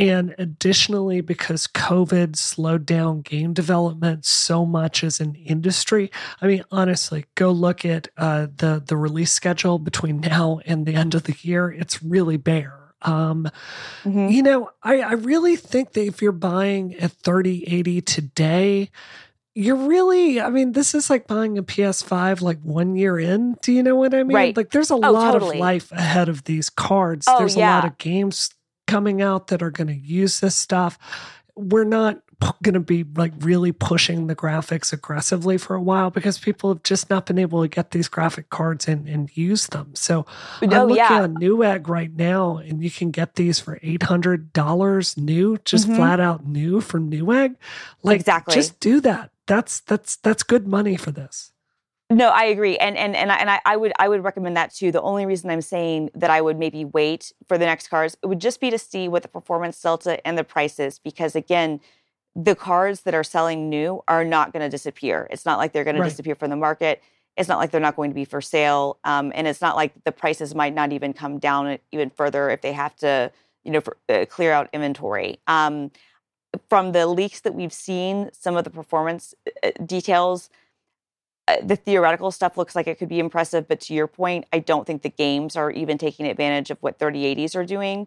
[0.00, 6.10] and additionally, because COVID slowed down game development so much as an industry,
[6.40, 10.94] I mean, honestly, go look at uh, the the release schedule between now and the
[10.94, 11.70] end of the year.
[11.70, 12.78] It's really bare.
[13.02, 13.50] Um,
[14.04, 14.28] mm-hmm.
[14.28, 18.90] You know, I, I really think that if you're buying a 3080 today,
[19.54, 23.56] you're really, I mean, this is like buying a PS5 like one year in.
[23.62, 24.36] Do you know what I mean?
[24.36, 24.56] Right.
[24.56, 25.56] Like, there's a oh, lot totally.
[25.56, 27.26] of life ahead of these cards.
[27.28, 27.72] Oh, there's yeah.
[27.72, 28.50] a lot of games
[28.90, 30.98] coming out that are going to use this stuff.
[31.54, 32.22] We're not
[32.62, 36.82] going to be like really pushing the graphics aggressively for a while because people have
[36.82, 39.94] just not been able to get these graphic cards in and use them.
[39.94, 40.24] So
[40.62, 41.22] oh, I'm looking yeah.
[41.22, 45.86] on Newegg right now, and you can get these for eight hundred dollars new, just
[45.86, 45.96] mm-hmm.
[45.96, 47.56] flat out new from Newegg.
[48.02, 49.30] Like, exactly, just do that.
[49.46, 51.49] That's that's that's good money for this.
[52.12, 54.74] No, I agree, and and and I, and I, I would I would recommend that
[54.74, 54.90] too.
[54.90, 58.26] The only reason I'm saying that I would maybe wait for the next cars it
[58.26, 61.80] would just be to see what the performance delta and the prices, because again,
[62.34, 65.28] the cars that are selling new are not going to disappear.
[65.30, 66.04] It's not like they're going right.
[66.04, 67.00] to disappear from the market.
[67.36, 69.92] It's not like they're not going to be for sale, um, and it's not like
[70.02, 73.30] the prices might not even come down even further if they have to,
[73.62, 75.38] you know, for, uh, clear out inventory.
[75.46, 75.92] Um,
[76.68, 80.50] from the leaks that we've seen, some of the performance uh, details
[81.62, 84.86] the theoretical stuff looks like it could be impressive, but to your point, I don't
[84.86, 88.06] think the games are even taking advantage of what 3080s are doing.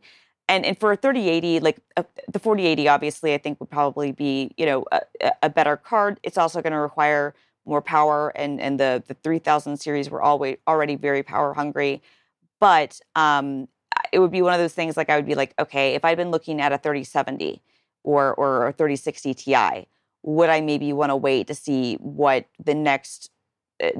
[0.49, 4.51] And and for a 3080, like uh, the 4080, obviously, I think would probably be
[4.57, 5.01] you know a,
[5.41, 6.19] a better card.
[6.23, 7.33] It's also going to require
[7.65, 12.01] more power, and and the the 3000 series were always already very power hungry.
[12.59, 13.67] But um,
[14.11, 16.17] it would be one of those things like I would be like, okay, if I'd
[16.17, 17.61] been looking at a 3070
[18.03, 19.87] or or a 3060 Ti,
[20.23, 23.32] would I maybe want to wait to see what the next uh,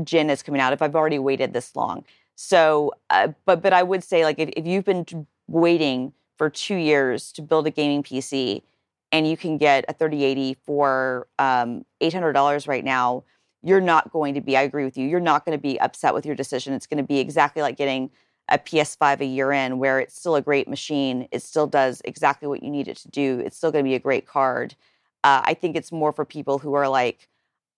[0.04, 2.06] gin is coming out if I've already waited this long.
[2.36, 6.76] So, uh, but but I would say like if, if you've been waiting for two
[6.76, 8.64] years to build a gaming PC
[9.12, 13.24] and you can get a 3080 for um, $800 right now,
[13.62, 16.14] you're not going to be, I agree with you, you're not going to be upset
[16.14, 16.74] with your decision.
[16.74, 18.10] It's going to be exactly like getting
[18.50, 21.28] a PS5 a year in, where it's still a great machine.
[21.32, 23.40] It still does exactly what you need it to do.
[23.40, 24.76] It's still going to be a great card.
[25.24, 27.30] Uh, I think it's more for people who are like,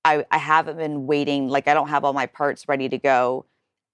[0.06, 3.46] I, I haven't been waiting, like I don't have all my parts ready to go.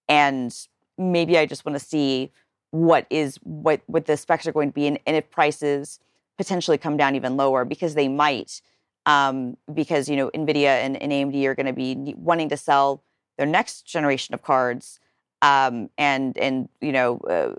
[0.10, 0.54] And
[0.98, 2.32] maybe I just want to see
[2.72, 6.00] what is what what the specs are going to be and, and if prices
[6.38, 8.62] potentially come down even lower because they might
[9.06, 13.04] um, because you know nvidia and, and amd are going to be wanting to sell
[13.38, 15.00] their next generation of cards
[15.42, 17.54] um, and and you know uh,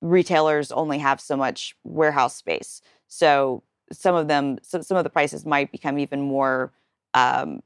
[0.00, 5.10] retailers only have so much warehouse space so some of them some, some of the
[5.10, 6.72] prices might become even more
[7.14, 7.62] um,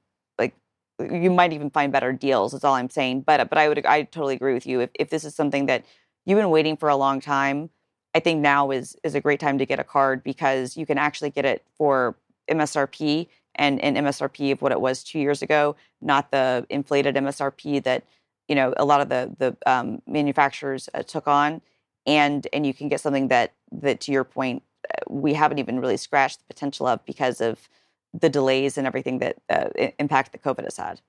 [1.02, 2.52] you might even find better deals.
[2.52, 3.22] That's all I'm saying.
[3.22, 4.80] But but I would I totally agree with you.
[4.80, 5.84] If if this is something that
[6.26, 7.70] you've been waiting for a long time,
[8.14, 10.98] I think now is is a great time to get a card because you can
[10.98, 12.16] actually get it for
[12.50, 17.82] MSRP and an MSRP of what it was two years ago, not the inflated MSRP
[17.84, 18.04] that
[18.48, 21.60] you know a lot of the the um, manufacturers uh, took on,
[22.06, 25.80] and and you can get something that that to your point uh, we haven't even
[25.80, 27.68] really scratched the potential of because of
[28.12, 29.68] the delays and everything that uh,
[29.98, 31.00] impact that COVID has had.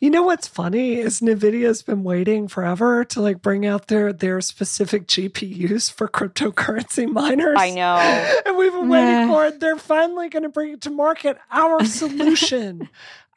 [0.00, 4.40] You know what's funny is Nvidia's been waiting forever to like bring out their their
[4.40, 7.56] specific GPUs for cryptocurrency miners.
[7.58, 8.40] I know.
[8.46, 9.60] And we've been waiting for it.
[9.60, 11.38] They're finally going to bring it to market.
[11.50, 12.88] Our solution.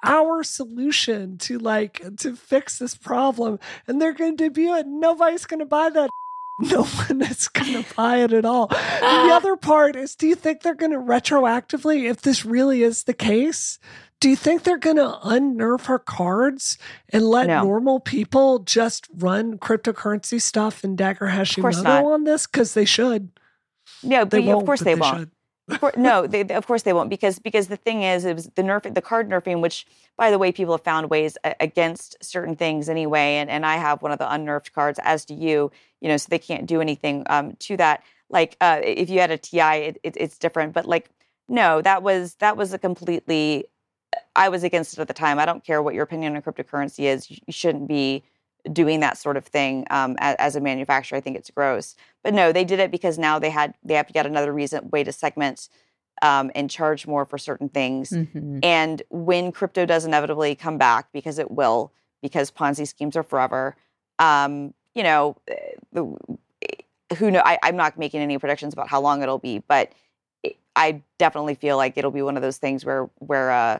[0.03, 3.57] our solution to like to fix this problem
[3.87, 6.07] and they're going to debut it nobody's going to buy that
[6.71, 8.67] no one is going to buy it at all.
[8.67, 13.03] the other part is do you think they're going to retroactively, if this really is
[13.03, 13.79] the case,
[14.19, 16.77] do you think they're going to unnerve her cards
[17.09, 17.63] and let no.
[17.63, 22.47] normal people just run cryptocurrency stuff and Dagger Hashimoto on this?
[22.47, 23.29] Because they should.
[24.01, 25.29] No, but of course they, they won't.
[25.97, 28.93] No, they, of course they won't because because the thing is, it was the nerf,
[28.93, 29.85] the card nerfing, which
[30.17, 34.01] by the way, people have found ways against certain things anyway, and and I have
[34.01, 37.23] one of the unnerfed cards, as do you, you know, so they can't do anything
[37.29, 38.03] um, to that.
[38.29, 41.09] Like uh, if you had a TI, it, it, it's different, but like
[41.49, 43.65] no, that was that was a completely
[44.35, 45.39] I was against it at the time.
[45.39, 47.29] I don't care what your opinion on cryptocurrency is.
[47.29, 48.23] You shouldn't be
[48.73, 51.17] doing that sort of thing um, as, as, a manufacturer.
[51.17, 51.95] I think it's gross.
[52.23, 54.89] But no, they did it because now they had they have to get another reason
[54.89, 55.69] way to segment
[56.21, 58.11] um, and charge more for certain things.
[58.11, 58.59] Mm-hmm.
[58.63, 63.75] And when crypto does inevitably come back, because it will, because Ponzi schemes are forever.
[64.19, 65.55] Um, you know, eh,
[65.93, 66.17] the,
[66.63, 67.41] eh, who know?
[67.45, 69.91] I, I'm not making any predictions about how long it'll be, but
[70.75, 73.79] I definitely feel like it'll be one of those things where where uh,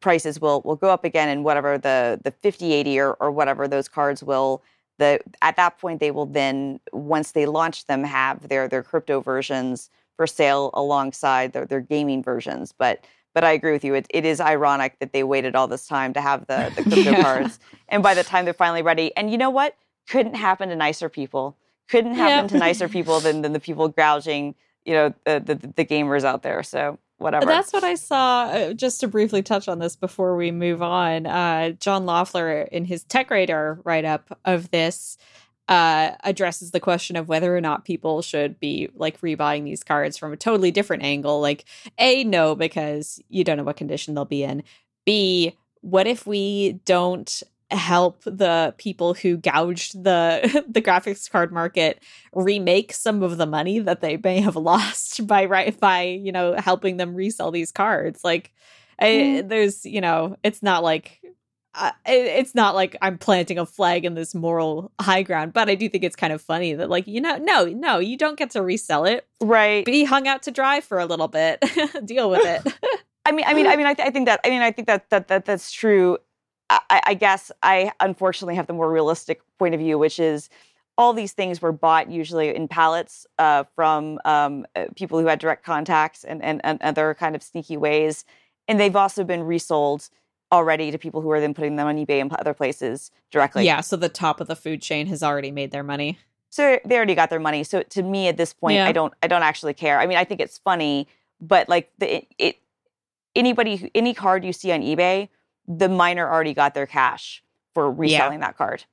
[0.00, 3.88] prices will will go up again and whatever the the 5080 or, or whatever those
[3.88, 4.62] cards will
[4.98, 9.20] the at that point they will then once they launch them have their their crypto
[9.20, 13.94] versions for sale alongside their, their gaming versions but but I agree with you.
[13.94, 17.10] It, it is ironic that they waited all this time to have the, the crypto
[17.10, 17.22] yeah.
[17.22, 17.58] cards.
[17.88, 19.76] And by the time they're finally ready, and you know what?
[20.08, 21.56] Couldn't happen to nicer people.
[21.88, 25.84] Couldn't happen to nicer people than, than the people gouging, you know, the, the, the
[25.84, 26.62] gamers out there.
[26.62, 27.46] So whatever.
[27.46, 28.44] That's what I saw.
[28.44, 32.84] Uh, just to briefly touch on this before we move on, uh, John Loeffler in
[32.84, 35.16] his Tech Radar write up of this
[35.68, 40.18] uh, addresses the question of whether or not people should be like rebuying these cards
[40.18, 41.40] from a totally different angle.
[41.40, 41.64] Like,
[41.98, 44.62] a no, because you don't know what condition they'll be in.
[45.06, 47.42] B, what if we don't
[47.74, 52.02] help the people who gouged the the graphics card market
[52.34, 56.54] remake some of the money that they may have lost by right by you know
[56.58, 58.52] helping them resell these cards like.
[58.96, 61.20] I, there's you know it's not like
[61.74, 65.68] uh, it, it's not like I'm planting a flag in this moral high ground, but
[65.68, 68.38] I do think it's kind of funny that, like, you know, no, no, you don't
[68.38, 69.26] get to resell it.
[69.40, 69.84] Right.
[69.84, 71.62] Be hung out to dry for a little bit.
[72.04, 72.72] Deal with it.
[73.26, 74.86] I mean, I mean, I mean, I, th- I, think that, I mean, I think
[74.86, 76.18] that that, that that's true.
[76.70, 80.48] I, I guess I unfortunately have the more realistic point of view, which is
[80.96, 85.38] all these things were bought usually in pallets uh, from um, uh, people who had
[85.38, 88.24] direct contacts and, and, and, other kind of sneaky ways.
[88.68, 90.08] And they've also been resold
[90.52, 93.64] already to people who are then putting them on eBay and other places directly.
[93.64, 96.18] Yeah, so the top of the food chain has already made their money.
[96.50, 97.64] So they already got their money.
[97.64, 98.86] So to me at this point, yeah.
[98.86, 99.98] I don't I don't actually care.
[99.98, 101.08] I mean, I think it's funny,
[101.40, 102.56] but like the it, it
[103.34, 105.28] anybody any card you see on eBay
[105.66, 108.46] the miner already got their cash for reselling yeah.
[108.46, 108.84] that card.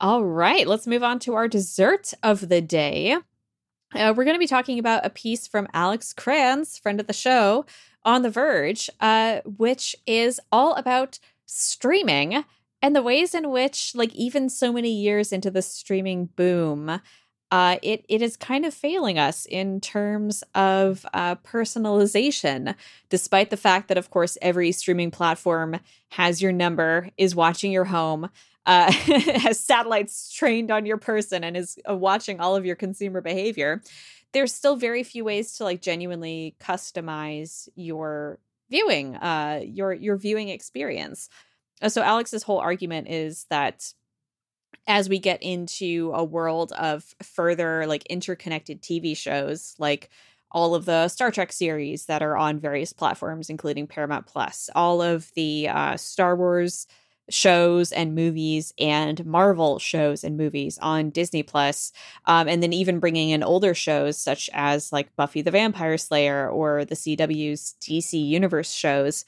[0.00, 3.16] All right, let's move on to our dessert of the day.
[3.94, 7.12] Uh, we're going to be talking about a piece from Alex Cranz, friend of the
[7.12, 7.66] show,
[8.04, 12.44] on The Verge, uh, which is all about streaming
[12.80, 17.00] and the ways in which, like, even so many years into the streaming boom,
[17.52, 22.74] uh, it it is kind of failing us in terms of uh, personalization,
[23.10, 25.78] despite the fact that, of course, every streaming platform
[26.12, 28.30] has your number, is watching your home,
[28.64, 33.20] uh, has satellites trained on your person, and is uh, watching all of your consumer
[33.20, 33.82] behavior.
[34.32, 38.38] There's still very few ways to like genuinely customize your
[38.70, 41.28] viewing, uh, your your viewing experience.
[41.82, 43.92] Uh, so Alex's whole argument is that
[44.86, 50.10] as we get into a world of further like interconnected TV shows, like
[50.50, 55.00] all of the Star Trek series that are on various platforms, including Paramount Plus, all
[55.00, 56.86] of the uh, Star Wars
[57.30, 61.92] shows and movies and Marvel shows and movies on Disney Plus,
[62.26, 66.48] um, and then even bringing in older shows such as like Buffy the Vampire Slayer
[66.48, 69.24] or the CW's DC Universe shows.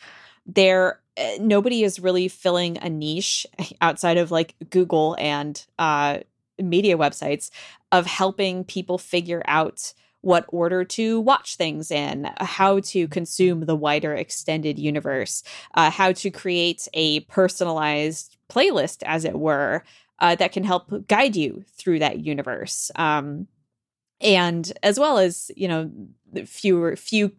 [0.47, 1.01] There
[1.39, 3.47] nobody is really filling a niche
[3.81, 6.19] outside of like Google and uh,
[6.59, 7.51] media websites
[7.93, 13.77] of helping people figure out what order to watch things in, how to consume the
[13.77, 15.43] wider extended universe,
[15.75, 19.85] uh, how to create a personalized playlist, as it were,
[20.21, 22.91] uh, that can help guide you through that universe.
[22.97, 23.49] Um,
[24.21, 25.91] and as well as, you know,
[26.47, 27.33] fewer, few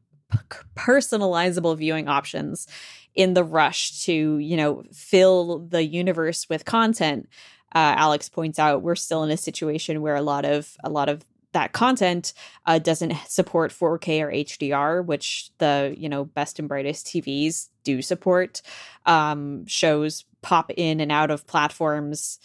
[0.76, 2.68] personalizable viewing options
[3.16, 7.30] in the rush to, you know, fill the universe with content,
[7.74, 11.10] uh, Alex points out we're still in a situation where a lot of a lot
[11.10, 12.34] of that content
[12.66, 18.02] uh, doesn't support 4K or HDR, which the you know best and brightest TVs do
[18.02, 18.62] support.
[19.06, 22.40] Um, shows pop in and out of platforms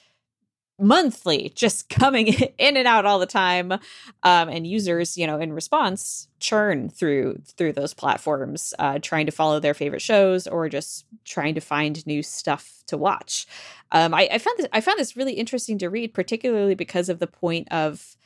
[0.81, 2.29] monthly, just coming
[2.59, 3.81] in and out all the time, um,
[4.23, 9.61] and users, you know, in response, churn through through those platforms, uh, trying to follow
[9.61, 13.47] their favorite shows or just trying to find new stuff to watch.
[13.93, 17.19] Um, I, I found this I found this really interesting to read, particularly because of
[17.19, 18.17] the point of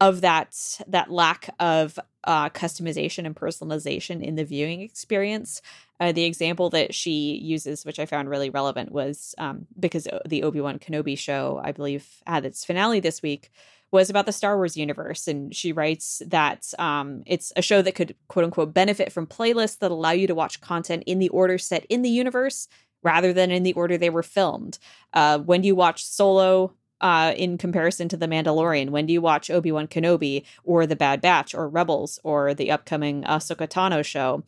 [0.00, 5.62] of that that lack of uh, customization and personalization in the viewing experience.
[6.00, 10.42] Uh, the example that she uses, which I found really relevant, was um, because the
[10.42, 13.50] Obi Wan Kenobi show, I believe, had its finale this week,
[13.92, 15.28] was about the Star Wars universe.
[15.28, 19.78] And she writes that um, it's a show that could, quote unquote, benefit from playlists
[19.78, 22.68] that allow you to watch content in the order set in the universe
[23.02, 24.78] rather than in the order they were filmed.
[25.12, 26.72] Uh, when you watch Solo?
[27.02, 28.90] Uh, in comparison to The Mandalorian?
[28.90, 32.70] When do you watch Obi Wan Kenobi or The Bad Batch or Rebels or the
[32.70, 34.44] upcoming Ahsoka Tano show?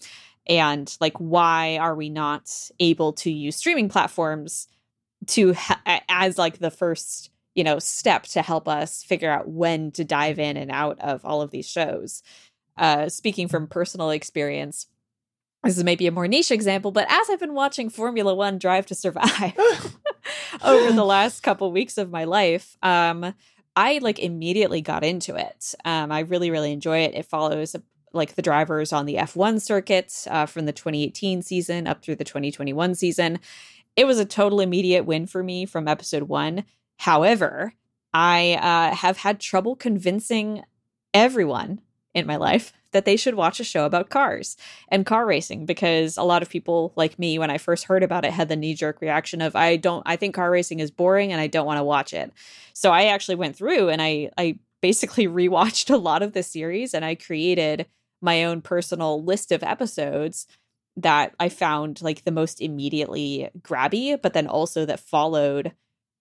[0.47, 4.69] And like, why are we not able to use streaming platforms
[5.27, 9.91] to ha- as like the first you know step to help us figure out when
[9.93, 12.23] to dive in and out of all of these shows?
[12.77, 14.87] Uh, speaking from personal experience,
[15.63, 18.87] this is maybe a more niche example, but as I've been watching Formula One Drive
[18.87, 19.55] to Survive
[20.65, 23.35] over the last couple weeks of my life, um,
[23.77, 25.75] I like immediately got into it.
[25.85, 27.15] Um, I really, really enjoy it.
[27.15, 27.75] It follows
[28.13, 32.25] like the drivers on the F1 circuit uh, from the 2018 season up through the
[32.25, 33.41] 2021 season.
[33.97, 36.65] It was a total immediate win for me from episode one.
[36.99, 37.75] However,
[38.13, 40.63] I uh, have had trouble convincing
[41.13, 41.81] everyone
[42.15, 44.57] in my life that they should watch a show about cars
[44.89, 48.25] and car racing because a lot of people like me when I first heard about
[48.25, 51.33] it had the knee jerk reaction of I don't I think car racing is boring
[51.33, 52.33] and I don't want to watch it.
[52.73, 56.95] So I actually went through and I I basically rewatched a lot of the series
[56.95, 57.87] and I created
[58.23, 60.47] my own personal list of episodes
[60.97, 65.73] that I found like the most immediately grabby but then also that followed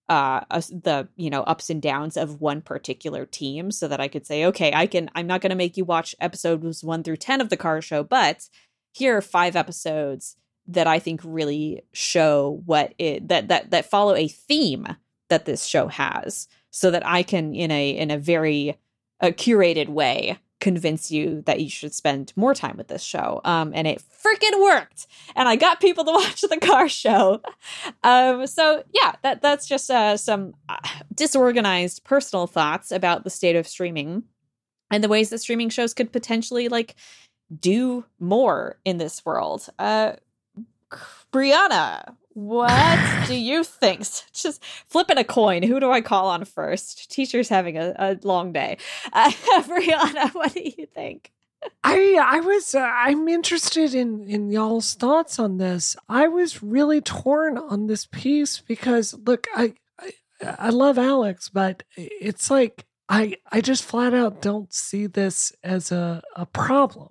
[0.08, 4.26] uh the you know ups and downs of one particular team so that I could
[4.26, 7.40] say okay I can I'm not going to make you watch episodes 1 through 10
[7.40, 8.48] of the car show but
[8.92, 10.36] here are five episodes
[10.68, 14.86] that I think really show what it that that that follow a theme
[15.28, 18.78] that this show has so that I can in a in a very
[19.20, 23.42] uh, curated way convince you that you should spend more time with this show.
[23.44, 25.06] Um, and it freaking worked.
[25.36, 27.42] And I got people to watch the car show.
[28.02, 30.78] Um, so yeah, that that's just uh, some uh,
[31.14, 34.22] disorganized personal thoughts about the state of streaming
[34.90, 36.94] and the ways that streaming shows could potentially like
[37.60, 39.68] do more in this world.
[39.78, 40.14] Uh,
[41.30, 44.00] Brianna, what do you think?
[44.32, 45.62] Just flipping a coin.
[45.62, 47.10] Who do I call on first?
[47.10, 48.78] Teacher's having a, a long day.
[49.12, 49.30] Uh,
[49.62, 51.30] Brianna, what do you think?
[51.82, 55.96] I I was uh, I'm interested in in y'all's thoughts on this.
[56.08, 60.12] I was really torn on this piece because look, I I,
[60.42, 65.90] I love Alex, but it's like I I just flat out don't see this as
[65.92, 67.10] a a problem.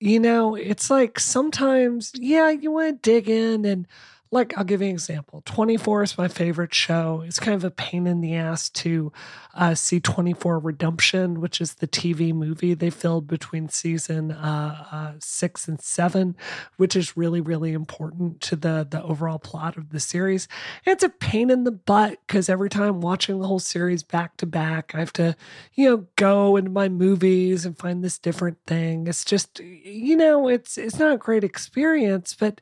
[0.00, 3.86] You know, it's like sometimes yeah, you want to dig in and
[4.32, 5.42] like I'll give you an example.
[5.44, 7.22] 24 is my favorite show.
[7.24, 9.12] It's kind of a pain in the ass to
[9.54, 15.12] uh, see 24 Redemption, which is the TV movie they filled between season uh, uh,
[15.20, 16.34] six and seven,
[16.78, 20.48] which is really really important to the the overall plot of the series.
[20.86, 24.38] And it's a pain in the butt because every time watching the whole series back
[24.38, 25.36] to back, I have to
[25.74, 29.06] you know go into my movies and find this different thing.
[29.06, 32.58] It's just you know it's it's not a great experience, but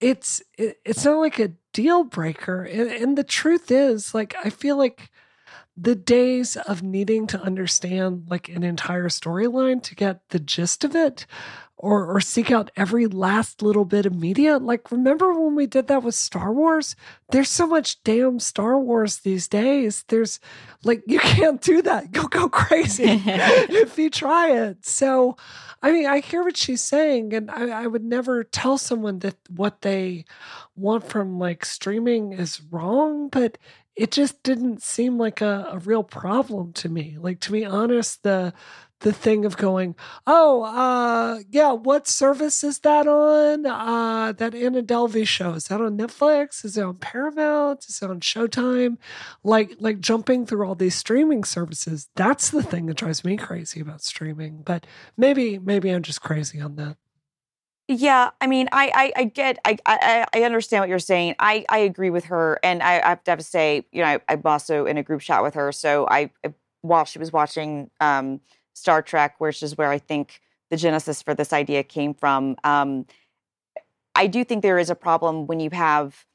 [0.00, 2.62] it's it, it's not like a deal breaker.
[2.62, 5.10] And, and the truth is like i feel like
[5.76, 10.94] the days of needing to understand like an entire storyline to get the gist of
[10.94, 11.26] it
[11.82, 14.58] or or seek out every last little bit of media.
[14.58, 16.94] Like remember when we did that with Star Wars?
[17.30, 20.04] There's so much damn Star Wars these days.
[20.08, 20.40] There's
[20.84, 22.14] like you can't do that.
[22.14, 24.84] You'll go crazy if you try it.
[24.84, 25.36] So
[25.82, 29.36] I mean, I hear what she's saying, and I, I would never tell someone that
[29.48, 30.26] what they
[30.76, 33.56] want from like streaming is wrong, but
[33.96, 37.16] it just didn't seem like a, a real problem to me.
[37.18, 38.52] Like to be honest, the
[39.00, 43.66] the thing of going, oh, uh, yeah, what service is that on?
[43.66, 46.64] Uh, that Anna Delvey show is that on Netflix?
[46.64, 47.86] Is it on Paramount?
[47.88, 48.98] Is it on Showtime?
[49.42, 52.08] Like, like jumping through all these streaming services.
[52.14, 54.62] That's the thing that drives me crazy about streaming.
[54.62, 54.86] But
[55.16, 56.96] maybe, maybe I'm just crazy on that.
[57.92, 61.34] Yeah, I mean, I I, I get, I, I I understand what you're saying.
[61.40, 64.42] I I agree with her, and I, I have to, say, you know, I, I'm
[64.44, 65.72] also in a group chat with her.
[65.72, 66.30] So I,
[66.82, 68.40] while she was watching um,
[68.74, 72.56] Star Trek, which is where I think the genesis for this idea came from.
[72.62, 73.06] Um,
[74.14, 76.26] I do think there is a problem when you have.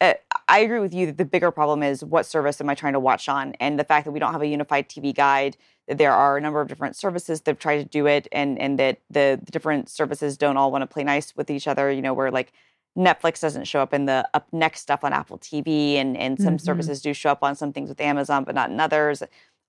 [0.00, 0.14] Uh,
[0.48, 3.00] I agree with you that the bigger problem is what service am I trying to
[3.00, 5.56] watch on, and the fact that we don't have a unified TV guide.
[5.88, 9.00] There are a number of different services that try to do it, and and that
[9.10, 11.90] the, the different services don't all want to play nice with each other.
[11.90, 12.52] You know, where like
[12.96, 16.56] Netflix doesn't show up in the up next stuff on Apple TV, and and some
[16.56, 16.64] mm-hmm.
[16.64, 19.22] services do show up on some things with Amazon, but not in others.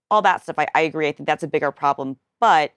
[0.10, 1.08] All that stuff, I, I agree.
[1.08, 2.18] I think that's a bigger problem.
[2.40, 2.74] But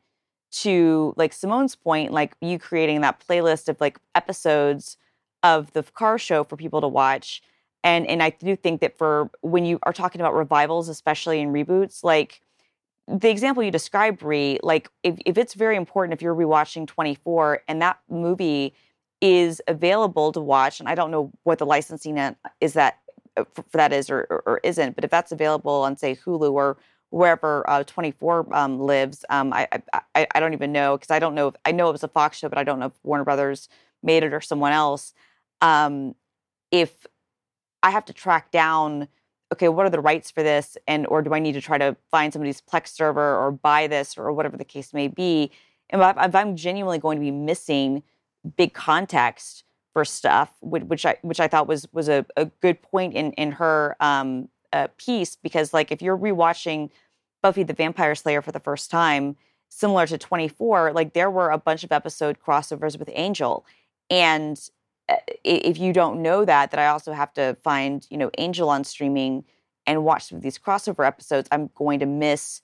[0.51, 4.97] to like Simone's point, like you creating that playlist of like episodes
[5.43, 7.43] of the car show for people to watch.
[7.83, 11.53] And and I do think that for when you are talking about revivals, especially in
[11.53, 12.43] reboots, like
[13.19, 17.63] the example you described, Brie, like if, if it's very important if you're rewatching 24
[17.67, 18.75] and that movie
[19.21, 22.19] is available to watch, and I don't know what the licensing
[22.61, 22.99] is that
[23.37, 26.17] uh, for, for that is or, or, or, isn't, but if that's available on say
[26.17, 26.79] Hulu or
[27.11, 29.25] wherever uh, 24 um, lives.
[29.29, 29.69] Um, I,
[30.15, 31.49] I I don't even know because I don't know.
[31.49, 33.69] If, I know it was a Fox show, but I don't know if Warner Brothers
[34.03, 35.13] made it or someone else.
[35.61, 36.15] Um,
[36.71, 37.07] if
[37.83, 39.09] I have to track down,
[39.53, 41.97] okay, what are the rights for this, and or do I need to try to
[42.11, 45.51] find somebody's Plex server or buy this or whatever the case may be?
[45.91, 48.03] And if I'm genuinely going to be missing
[48.57, 53.15] big context for stuff, which I which I thought was was a, a good point
[53.15, 56.91] in in her um, uh, piece because like if you're rewatching
[57.43, 59.37] Buffy the Vampire Slayer for the first time,
[59.69, 63.65] similar to 24, like there were a bunch of episode crossovers with Angel,
[64.09, 64.71] and
[65.11, 68.69] Uh, if you don't know that, that I also have to find you know Angel
[68.69, 69.45] on streaming
[69.87, 72.63] and watch some of these crossover episodes, I'm going to miss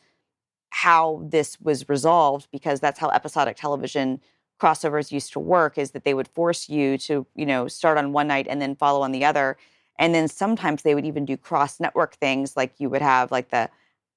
[0.70, 4.20] how this was resolved because that's how episodic television
[4.60, 8.12] crossovers used to work is that they would force you to you know start on
[8.12, 9.56] one night and then follow on the other.
[9.98, 13.50] And then sometimes they would even do cross network things like you would have like
[13.50, 13.70] the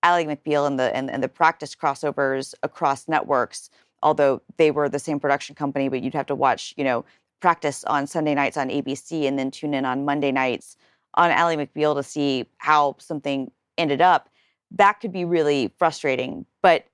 [0.03, 3.69] Ally McBeal and the and, and the practice crossovers across networks,
[4.03, 7.05] although they were the same production company, but you'd have to watch, you know,
[7.39, 10.77] practice on Sunday nights on ABC and then tune in on Monday nights
[11.15, 14.29] on Ally McBeal to see how something ended up.
[14.71, 16.45] That could be really frustrating.
[16.61, 16.85] But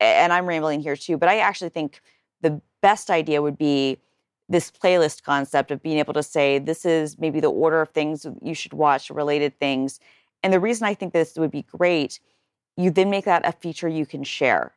[0.00, 2.00] and I'm rambling here too, but I actually think
[2.40, 3.98] the best idea would be
[4.48, 8.26] this playlist concept of being able to say this is maybe the order of things
[8.42, 10.00] you should watch related things
[10.42, 12.20] and the reason i think this would be great
[12.76, 14.72] you then make that a feature you can share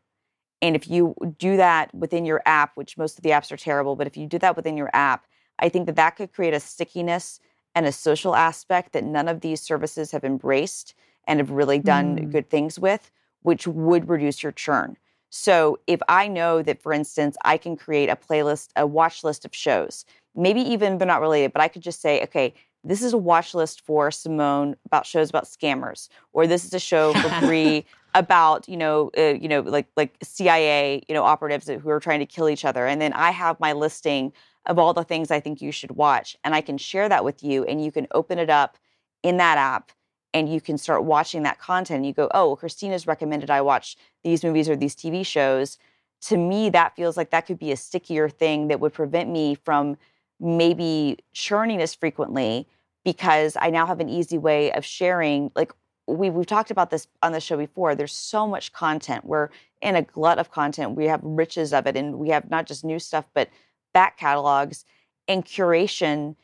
[0.61, 3.95] and if you do that within your app which most of the apps are terrible
[3.95, 5.25] but if you do that within your app
[5.59, 7.39] i think that that could create a stickiness
[7.75, 10.93] and a social aspect that none of these services have embraced
[11.27, 12.31] and have really done mm.
[12.31, 14.97] good things with which would reduce your churn
[15.29, 19.45] so if I know that, for instance, I can create a playlist, a watch list
[19.45, 20.05] of shows,
[20.35, 22.53] maybe even they're not related, but I could just say, okay,
[22.83, 26.79] this is a watch list for Simone about shows about scammers, or this is a
[26.79, 27.85] show for Brie
[28.17, 32.19] about you know uh, you know like like CIA you know operatives who are trying
[32.19, 34.33] to kill each other, and then I have my listing
[34.65, 37.43] of all the things I think you should watch, and I can share that with
[37.43, 38.77] you, and you can open it up
[39.23, 39.91] in that app
[40.33, 41.97] and you can start watching that content.
[41.97, 45.77] And you go, oh, well, Christina's recommended I watch these movies or these TV shows.
[46.23, 49.55] To me, that feels like that could be a stickier thing that would prevent me
[49.55, 49.97] from
[50.39, 52.67] maybe churning as frequently
[53.03, 55.51] because I now have an easy way of sharing.
[55.55, 55.71] Like
[56.07, 57.93] we, we've talked about this on the show before.
[57.93, 59.25] There's so much content.
[59.25, 59.49] We're
[59.81, 60.95] in a glut of content.
[60.95, 63.49] We have riches of it, and we have not just new stuff, but
[63.93, 64.85] back catalogs
[65.27, 66.35] and curation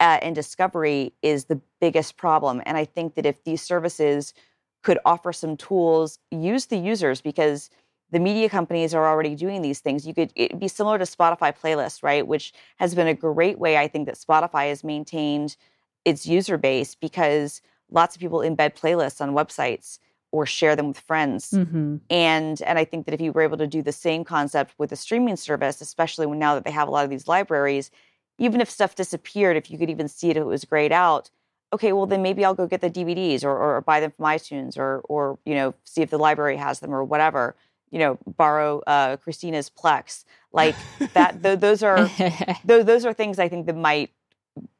[0.00, 2.62] uh, and discovery is the biggest problem.
[2.66, 4.34] And I think that if these services
[4.82, 7.70] could offer some tools, use the users because
[8.10, 10.06] the media companies are already doing these things.
[10.06, 12.26] You could it'd be similar to Spotify playlist, right?
[12.26, 15.56] Which has been a great way I think that Spotify has maintained
[16.04, 19.98] its user base because lots of people embed playlists on websites
[20.32, 21.50] or share them with friends.
[21.50, 21.96] Mm-hmm.
[22.10, 24.92] And and I think that if you were able to do the same concept with
[24.92, 27.90] a streaming service, especially now that they have a lot of these libraries,
[28.38, 31.30] even if stuff disappeared, if you could even see it, if it was grayed out,
[31.72, 34.76] okay, well then maybe I'll go get the DVDs or, or buy them from iTunes
[34.76, 37.54] or or you know see if the library has them or whatever.
[37.90, 40.74] You know, borrow uh, Christina's Plex like
[41.14, 41.40] that.
[41.42, 44.10] th- those are th- those are things I think that might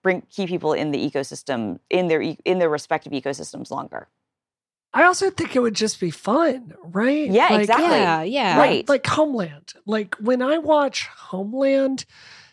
[0.02, 4.08] bring key people in the ecosystem in their in their respective ecosystems longer.
[4.92, 7.30] I also think it would just be fun, right?
[7.30, 7.86] Yeah, like, exactly.
[7.86, 8.58] Yeah, yeah.
[8.58, 8.88] Right.
[8.88, 9.74] Like Homeland.
[9.84, 12.06] Like when I watch Homeland,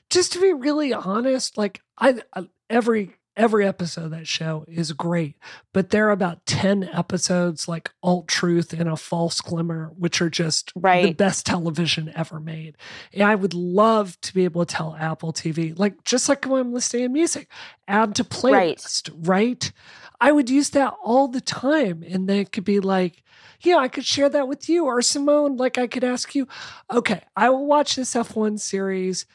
[0.09, 4.91] just to be really honest, like I, I every every episode of that show is
[4.91, 5.35] great,
[5.71, 10.29] but there are about 10 episodes like Alt Truth and A False Glimmer, which are
[10.29, 11.03] just right.
[11.03, 12.77] the best television ever made.
[13.13, 16.61] And I would love to be able to tell Apple TV, like just like when
[16.61, 17.49] I'm listening to music,
[17.87, 19.27] add to playlist, right?
[19.27, 19.71] right?
[20.21, 22.03] I would use that all the time.
[22.07, 23.23] And then it could be like,
[23.61, 25.57] yeah, I could share that with you or Simone.
[25.57, 26.47] Like I could ask you,
[26.91, 29.25] okay, I will watch this F1 series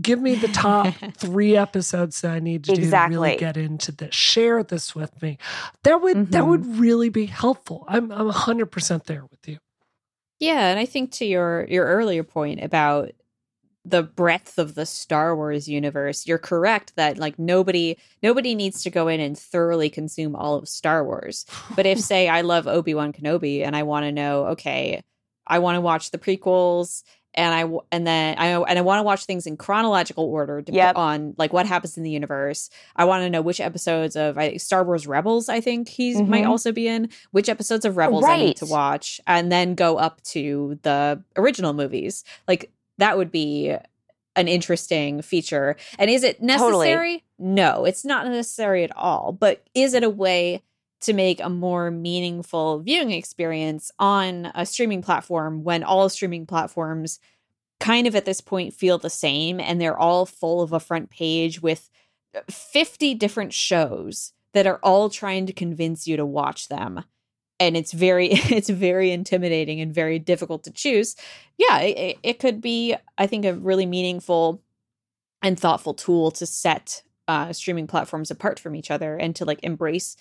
[0.00, 3.14] give me the top three episodes that I need to exactly.
[3.14, 4.14] do to really get into this.
[4.14, 5.38] Share this with me.
[5.82, 6.30] That would mm-hmm.
[6.30, 7.84] that would really be helpful.
[7.88, 9.58] I'm I'm hundred percent there with you.
[10.40, 13.10] Yeah, and I think to your your earlier point about
[13.84, 18.90] the breadth of the Star Wars universe, you're correct that like nobody nobody needs to
[18.90, 21.46] go in and thoroughly consume all of Star Wars.
[21.74, 25.02] But if say I love Obi-Wan Kenobi and I want to know, okay,
[25.46, 27.02] I want to watch the prequels
[27.34, 30.72] and I and then I and I want to watch things in chronological order to
[30.72, 30.96] yep.
[30.96, 32.70] on like what happens in the universe.
[32.96, 36.30] I want to know which episodes of I, Star Wars Rebels I think he mm-hmm.
[36.30, 37.10] might also be in.
[37.30, 38.40] Which episodes of Rebels right.
[38.40, 42.24] I need to watch, and then go up to the original movies.
[42.46, 43.76] Like that would be
[44.36, 45.76] an interesting feature.
[45.98, 46.78] And is it necessary?
[46.78, 47.24] Totally.
[47.38, 49.32] No, it's not necessary at all.
[49.32, 50.62] But is it a way
[51.00, 57.18] to make a more meaningful viewing experience on a streaming platform when all streaming platforms
[57.80, 61.10] kind of at this point feel the same and they're all full of a front
[61.10, 61.88] page with
[62.50, 67.04] 50 different shows that are all trying to convince you to watch them.
[67.60, 71.14] And it's very it's very intimidating and very difficult to choose.
[71.56, 74.62] Yeah it, it could be i think a really meaningful
[75.42, 79.60] and thoughtful tool to set uh, streaming platforms apart from each other and to like
[79.62, 80.16] embrace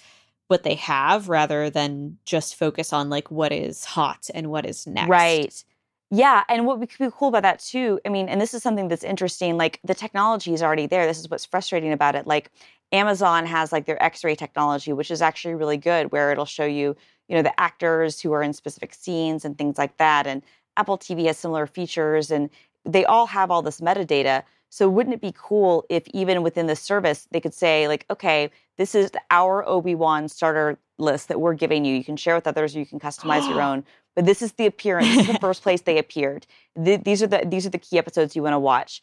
[0.48, 4.88] what they have rather than just focus on like what is hot and what is
[4.88, 5.10] next.
[5.10, 5.64] Right.
[6.10, 8.88] Yeah, and what would be cool about that too, I mean, and this is something
[8.88, 11.06] that's interesting, like the technology is already there.
[11.06, 12.26] This is what's frustrating about it.
[12.26, 12.50] Like
[12.94, 16.96] Amazon has like their X-ray technology, which is actually really good, where it'll show you,
[17.28, 20.28] you know, the actors who are in specific scenes and things like that.
[20.28, 20.44] And
[20.78, 22.50] Apple TV has similar features and
[22.86, 24.44] they all have all this metadata.
[24.70, 28.50] So wouldn't it be cool if even within the service they could say like, okay,
[28.78, 31.96] this is our Obi-Wan starter list that we're giving you.
[31.96, 33.84] You can share with others, or you can customize your own.
[34.16, 35.08] But this is the appearance.
[35.08, 36.48] This is the first place they appeared.
[36.76, 39.02] The, these are the these are the key episodes you want to watch.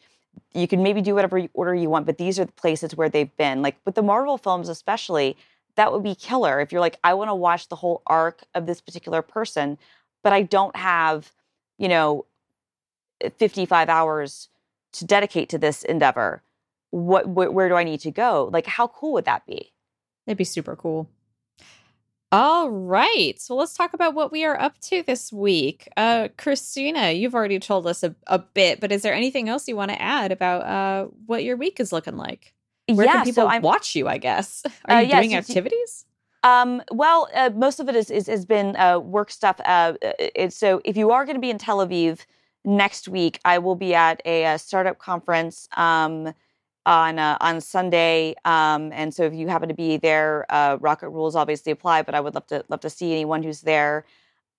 [0.53, 3.35] You can maybe do whatever order you want, but these are the places where they've
[3.37, 3.61] been.
[3.61, 5.37] Like with the Marvel films, especially,
[5.75, 6.59] that would be killer.
[6.59, 9.77] If you're like, I want to watch the whole arc of this particular person,
[10.23, 11.31] but I don't have,
[11.77, 12.25] you know,
[13.37, 14.49] 55 hours
[14.93, 16.41] to dedicate to this endeavor
[16.95, 18.49] what wh- where do i need to go?
[18.51, 19.73] Like how cool would that be?
[20.25, 21.09] That'd be super cool.
[22.31, 25.89] All right so let's talk about what we are up to this week.
[25.97, 29.75] Uh christina you've already told us a, a bit but is there anything else you
[29.75, 32.53] want to add about uh what your week is looking like?
[32.87, 34.63] Where yeah, can people so watch you i guess?
[34.85, 36.05] Are uh, you doing activities?
[36.43, 39.59] Um, well, uh, most of it is, is has been uh, work stuff.
[39.65, 42.19] Uh, it, so if you are going to be in Tel Aviv,
[42.63, 46.33] next week, I will be at a, a startup conference um,
[46.85, 51.09] on uh, on Sunday, um, and so if you happen to be there, uh, Rocket
[51.09, 52.03] rules obviously apply.
[52.03, 54.05] But I would love to love to see anyone who's there.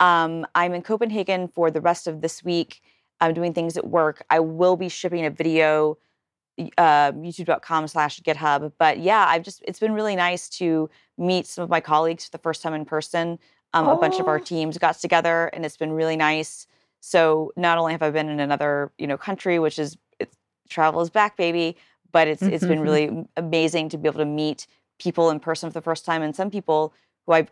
[0.01, 2.83] Um, I'm in Copenhagen for the rest of this week.
[3.21, 4.25] I'm doing things at work.
[4.29, 5.99] I will be shipping a video,
[6.59, 8.73] uh, YouTube.com/slash GitHub.
[8.79, 12.33] But yeah, I've just it's been really nice to meet some of my colleagues for
[12.33, 13.39] the first time in person.
[13.73, 13.93] Um, oh.
[13.93, 14.43] A bunch of our oh.
[14.43, 16.67] teams got together, and it's been really nice.
[17.01, 19.97] So not only have I been in another, you know, country, which is
[20.69, 21.77] travel is back, baby,
[22.13, 22.53] but it's mm-hmm.
[22.53, 22.83] it's been mm-hmm.
[22.83, 24.67] really amazing to be able to meet
[24.99, 26.93] people in person for the first time, and some people
[27.27, 27.49] who I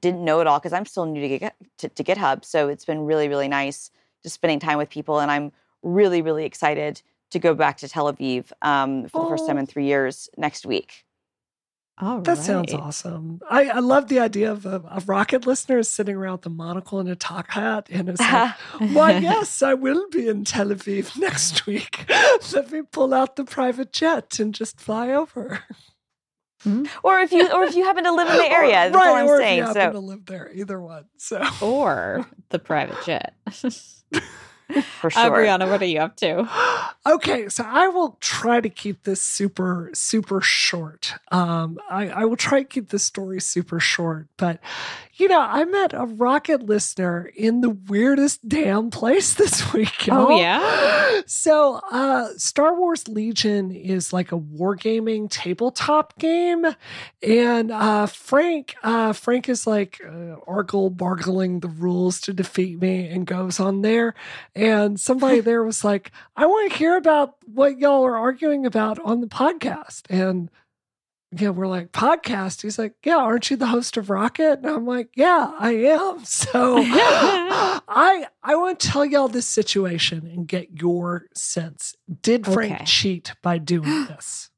[0.00, 2.44] didn't know at all because I'm still new to, get, to, to GitHub.
[2.44, 3.90] So it's been really really nice
[4.22, 8.12] just spending time with people, and I'm really really excited to go back to Tel
[8.12, 9.24] Aviv um, for oh.
[9.24, 11.05] the first time in three years next week.
[11.98, 12.44] All that right.
[12.44, 13.40] sounds awesome.
[13.48, 16.98] I, I love the idea of a, a, rocket listener sitting around with a monocle
[16.98, 18.50] and a top hat and it's like,
[18.92, 22.04] why, yes, I will be in Tel Aviv next week.
[22.52, 25.60] Let me pull out the private jet and just fly over.
[26.66, 26.84] Mm-hmm.
[27.02, 29.14] Or if you or if you happen to live in the area, that's right, all
[29.14, 29.60] I'm or saying.
[29.60, 30.00] If you happen so.
[30.00, 31.04] to live there, either one.
[31.16, 33.34] So or the private jet.
[35.00, 35.22] For sure.
[35.22, 36.48] Uh, Brianna, what are you up to?
[37.06, 41.14] okay, so I will try to keep this super, super short.
[41.30, 44.58] Um, I, I will try to keep this story super short, but
[45.18, 50.06] you know, I met a rocket listener in the weirdest damn place this week.
[50.06, 50.32] Y'all.
[50.32, 51.02] Oh yeah.
[51.28, 56.66] So, uh, Star Wars Legion is like a wargaming tabletop game,
[57.22, 63.08] and uh, Frank, uh, Frank is like uh, argle bargling the rules to defeat me,
[63.08, 64.14] and goes on there.
[64.54, 68.98] And somebody there was like, "I want to hear about what y'all are arguing about
[69.00, 70.50] on the podcast," and
[71.38, 72.62] yeah, we're like, podcast.
[72.62, 74.60] He's like, yeah, aren't you the host of Rocket?
[74.60, 76.24] And I'm like, yeah, I am.
[76.46, 81.94] So I I want to tell y'all this situation and get your sense.
[82.22, 82.84] Did Frank okay.
[82.84, 84.50] cheat by doing this?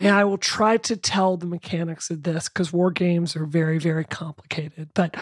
[0.00, 3.78] And I will try to tell the mechanics of this because war games are very,
[3.78, 4.88] very complicated.
[4.94, 5.14] But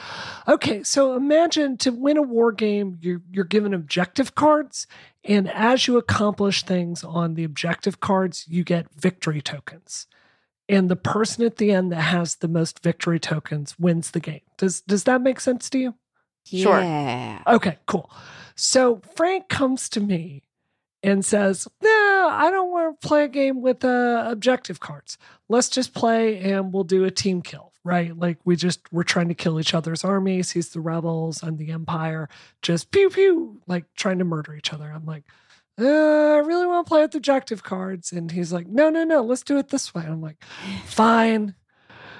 [0.47, 4.87] okay, so imagine to win a war game, you're, you're given objective cards.
[5.25, 10.07] And as you accomplish things on the objective cards, you get victory tokens.
[10.69, 14.43] And the person at the end that has the most victory tokens wins the game.
[14.59, 15.95] Does does that make sense to you?
[16.45, 16.81] Sure.
[16.81, 17.43] Yeah.
[17.47, 18.11] Okay, cool.
[18.55, 20.43] So Frank comes to me
[21.03, 25.17] and says, "No, I don't want to play a game with uh, objective cards.
[25.49, 28.17] Let's just play and we'll do a team kill, right?
[28.17, 30.51] Like we just we're trying to kill each other's armies.
[30.51, 32.29] He's the rebels and the empire,
[32.63, 35.25] just pew pew, like trying to murder each other." I'm like,
[35.79, 39.23] uh, "I really want to play with objective cards," and he's like, "No, no, no,
[39.23, 40.43] let's do it this way." I'm like,
[40.87, 41.55] "Fine."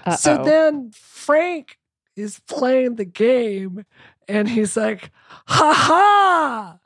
[0.07, 0.17] Uh-oh.
[0.17, 1.79] So then Frank
[2.17, 3.85] is playing the game,
[4.27, 5.11] and he's like,
[5.47, 6.79] "Ha ha!"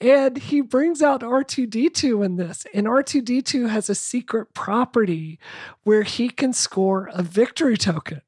[0.00, 2.66] And he brings out R2D2 in this.
[2.72, 5.38] And R2D2 has a secret property
[5.84, 8.22] where he can score a victory token.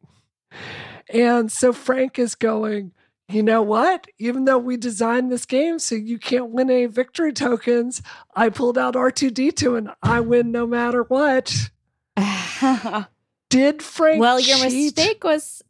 [1.08, 2.92] And so Frank is going,
[3.28, 4.06] you know what?
[4.18, 8.02] Even though we designed this game so you can't win any victory tokens,
[8.34, 11.70] I pulled out R2D2 and I win no matter what.
[13.48, 14.20] Did Frank?
[14.20, 14.96] Well, your cheat?
[14.96, 15.62] mistake was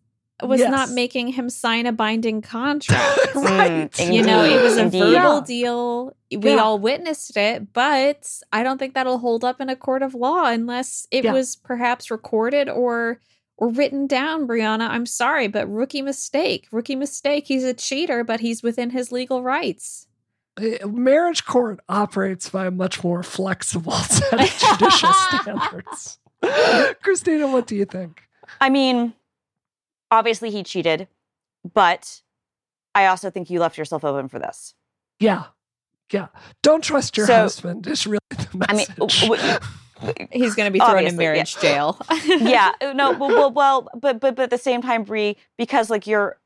[0.42, 0.70] was yes.
[0.70, 3.34] not making him sign a binding contract.
[3.34, 3.90] right.
[3.92, 5.40] Mm, you know, it was a verbal yeah.
[5.46, 6.16] deal.
[6.30, 6.56] We yeah.
[6.56, 10.46] all witnessed it, but I don't think that'll hold up in a court of law
[10.46, 11.32] unless it yeah.
[11.32, 13.20] was perhaps recorded or
[13.62, 14.88] or written down, Brianna.
[14.88, 16.66] I'm sorry, but rookie mistake.
[16.72, 17.46] Rookie mistake.
[17.46, 20.08] He's a cheater, but he's within his legal rights.
[20.60, 26.18] Uh, marriage court operates by a much more flexible set of judicial standards.
[27.04, 28.22] Christina, what do you think?
[28.60, 29.14] I mean,
[30.10, 31.06] obviously he cheated,
[31.72, 32.20] but
[32.96, 34.74] I also think you left yourself open for this.
[35.20, 35.44] Yeah.
[36.10, 36.26] Yeah.
[36.62, 38.90] Don't trust your so, husband is really the message.
[38.98, 39.58] I mean, w-
[40.30, 41.62] he's going to be thrown Obviously, in marriage yeah.
[41.62, 42.06] jail.
[42.24, 46.06] yeah, no, well, well, well, but but but at the same time, Brie, because like
[46.06, 46.38] you're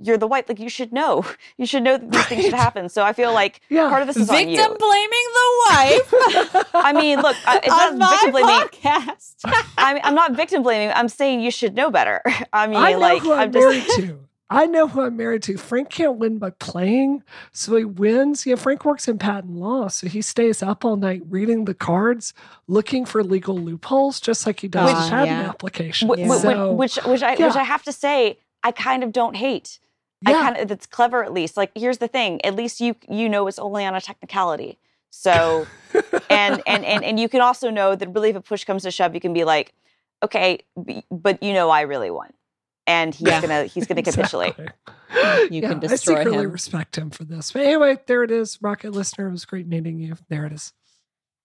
[0.00, 1.24] you're the wife, like you should know,
[1.58, 2.28] you should know that these right.
[2.28, 2.88] things should happen.
[2.88, 3.88] So I feel like yeah.
[3.88, 4.78] part of this is victim on you.
[4.78, 6.68] blaming the wife.
[6.74, 8.66] I mean, look, it's on not victim blaming.
[8.68, 9.34] Podcast.
[9.78, 10.92] I mean, I'm not victim blaming.
[10.94, 12.22] I'm saying you should know better.
[12.52, 14.28] I mean, I know like who I'm, I'm just, married to.
[14.50, 15.56] I know who I'm married to.
[15.56, 18.44] Frank can't win by playing, so he wins.
[18.44, 22.34] Yeah, Frank works in patent law, so he stays up all night reading the cards,
[22.68, 25.48] looking for legal loopholes, just like he does which, patent yeah.
[25.48, 26.08] applications.
[26.10, 27.46] Which, so, which, which, I, yeah.
[27.46, 29.78] which I have to say, I kind of don't hate.
[30.20, 30.36] Yeah.
[30.36, 31.56] I kind of that's clever at least.
[31.56, 34.78] Like here's the thing, at least you you know it's only on a technicality.
[35.10, 35.66] So
[36.30, 38.90] and and and and you can also know that really if a push comes to
[38.90, 39.72] shove, you can be like,
[40.22, 40.60] okay,
[41.10, 42.32] but you know I really won.
[42.86, 43.40] And he's yeah.
[43.40, 44.54] gonna he's gonna capitulate.
[44.58, 46.18] You yeah, can destroy him.
[46.18, 46.52] I secretly him.
[46.52, 47.52] respect him for this.
[47.52, 48.58] But anyway, there it is.
[48.60, 50.16] Rocket listener, it was great meeting you.
[50.28, 50.72] There it is.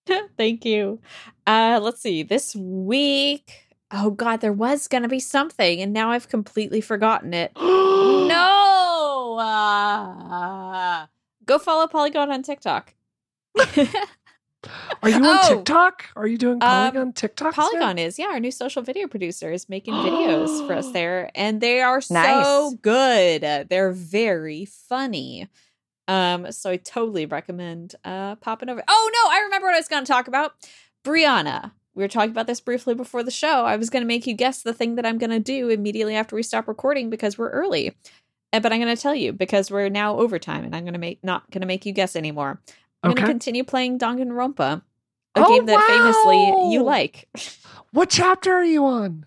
[0.37, 0.99] Thank you.
[1.47, 2.23] Uh let's see.
[2.23, 7.51] This week oh god there was gonna be something and now i've completely forgotten it
[7.59, 11.05] no uh,
[11.45, 12.93] go follow polygon on tiktok
[15.01, 18.01] are you on oh, tiktok are you doing polygon um, tiktok polygon now?
[18.01, 21.81] is yeah our new social video producer is making videos for us there and they
[21.81, 22.45] are nice.
[22.45, 25.47] so good they're very funny
[26.07, 29.87] um so i totally recommend uh popping over oh no i remember what i was
[29.87, 30.53] going to talk about
[31.05, 33.65] brianna we were talking about this briefly before the show.
[33.65, 36.15] I was going to make you guess the thing that I'm going to do immediately
[36.15, 37.93] after we stop recording because we're early.
[38.53, 40.99] Eh, but I'm going to tell you because we're now overtime and I'm going to
[40.99, 42.61] make not going to make you guess anymore.
[43.03, 43.21] I'm okay.
[43.21, 44.83] going to continue playing Danganronpa, a
[45.35, 45.87] oh, game that wow.
[45.87, 47.27] famously you like.
[47.91, 49.25] What chapter are you on?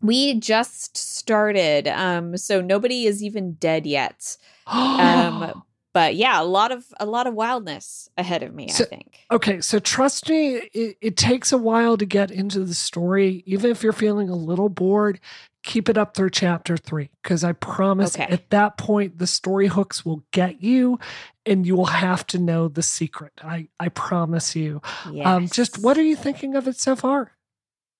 [0.00, 1.88] We just started.
[1.88, 4.36] Um so nobody is even dead yet.
[4.66, 5.64] um
[5.98, 8.68] but yeah, a lot of a lot of wildness ahead of me.
[8.68, 9.26] So, I think.
[9.32, 13.42] Okay, so trust me, it, it takes a while to get into the story.
[13.46, 15.18] Even if you're feeling a little bored,
[15.64, 18.32] keep it up through chapter three because I promise okay.
[18.32, 21.00] at that point the story hooks will get you,
[21.44, 23.32] and you will have to know the secret.
[23.42, 24.80] I I promise you.
[25.10, 25.26] Yes.
[25.26, 27.32] Um, just what are you thinking of it so far?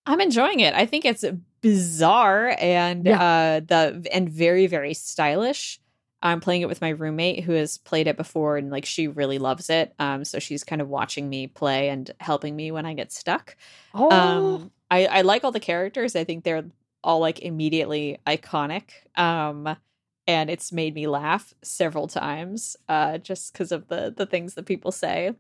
[0.06, 0.72] I'm enjoying it.
[0.72, 1.24] I think it's
[1.62, 3.20] bizarre and yeah.
[3.20, 5.80] uh, the and very very stylish.
[6.22, 9.38] I'm playing it with my roommate who has played it before and like she really
[9.38, 9.94] loves it.
[9.98, 13.56] Um, so she's kind of watching me play and helping me when I get stuck.
[13.94, 14.10] Oh.
[14.10, 16.16] Um, I, I like all the characters.
[16.16, 16.64] I think they're
[17.04, 18.90] all like immediately iconic.
[19.16, 19.76] Um,
[20.26, 24.66] and it's made me laugh several times, uh, just because of the the things that
[24.66, 25.34] people say.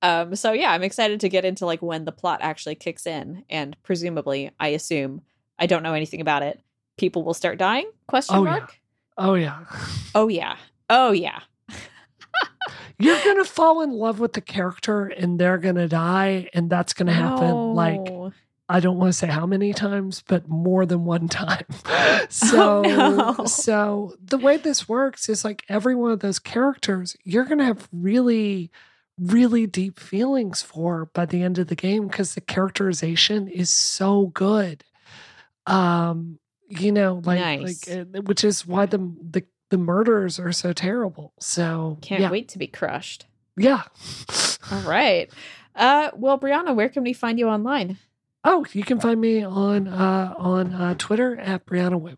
[0.00, 3.44] Um, so yeah, I'm excited to get into like when the plot actually kicks in,
[3.50, 5.22] and presumably, I assume
[5.58, 6.60] I don't know anything about it.
[6.96, 7.90] People will start dying?
[8.06, 8.78] Question Oh, mark.
[9.18, 9.64] Oh yeah.
[10.14, 10.56] Oh yeah.
[10.88, 11.40] Oh yeah.
[13.00, 17.12] You're gonna fall in love with the character and they're gonna die, and that's gonna
[17.12, 18.00] happen like
[18.70, 21.64] I don't want to say how many times, but more than one time.
[22.28, 23.44] so, Oh, no.
[23.46, 27.64] so the way this works is like every one of those characters, you're going to
[27.64, 28.70] have really,
[29.18, 34.26] really deep feelings for by the end of the game because the characterization is so
[34.26, 34.84] good.
[35.66, 36.38] Um,
[36.68, 37.88] you know, like, Nice.
[37.88, 41.32] like, uh, which is why the the the murders are so terrible.
[41.40, 43.26] So, Can't yeah, wait to be crushed.
[43.56, 43.82] yeah.
[44.72, 45.30] All right.
[45.74, 47.98] Uh, well, Brianna, where can we find you online?
[48.44, 52.16] Oh, you can find me on uh, on uh, Twitter at Brianna Wu.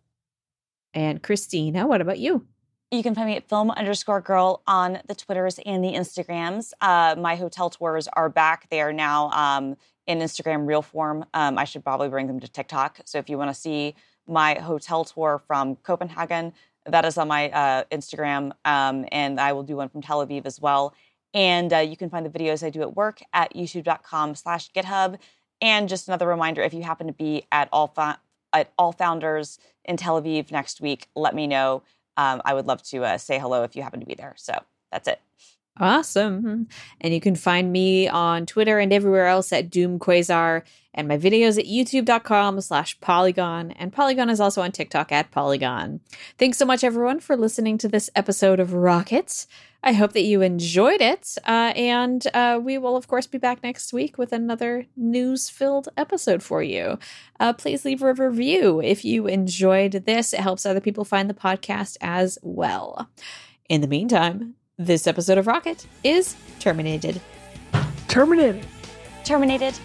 [0.95, 2.47] And Christina, what about you?
[2.91, 6.73] You can find me at film underscore girl on the Twitters and the Instagrams.
[6.81, 8.69] Uh, my hotel tours are back.
[8.71, 9.77] They are now um,
[10.09, 11.25] in Instagram real form.
[11.33, 13.01] Um, I should probably bring them to TikTok.
[13.05, 13.95] So if you want to see
[14.31, 16.53] my hotel tour from Copenhagen,
[16.87, 18.53] that is on my uh, Instagram.
[18.65, 20.95] Um, and I will do one from Tel Aviv as well.
[21.33, 25.19] And uh, you can find the videos I do at work at youtube.com slash GitHub.
[25.61, 28.15] And just another reminder, if you happen to be at all, Fo-
[28.53, 31.83] at all founders in Tel Aviv next week, let me know
[32.17, 34.35] um, I would love to uh, say hello if you happen to be there.
[34.37, 34.59] So
[34.91, 35.21] that's it.
[35.79, 36.69] Awesome.
[37.01, 40.63] And you can find me on Twitter and everywhere else at Doom Quasar
[40.93, 43.71] and my videos at youtube.com slash polygon.
[43.73, 46.01] And Polygon is also on TikTok at Polygon.
[46.37, 49.47] Thanks so much, everyone, for listening to this episode of Rockets.
[49.83, 51.39] I hope that you enjoyed it.
[51.47, 55.89] Uh, and uh, we will, of course, be back next week with another news filled
[55.97, 56.99] episode for you.
[57.39, 60.35] Uh, please leave a review if you enjoyed this.
[60.35, 63.09] It helps other people find the podcast as well.
[63.69, 67.21] In the meantime, this episode of Rocket is terminated.
[68.09, 68.65] Terminated.
[69.25, 69.79] Terminated.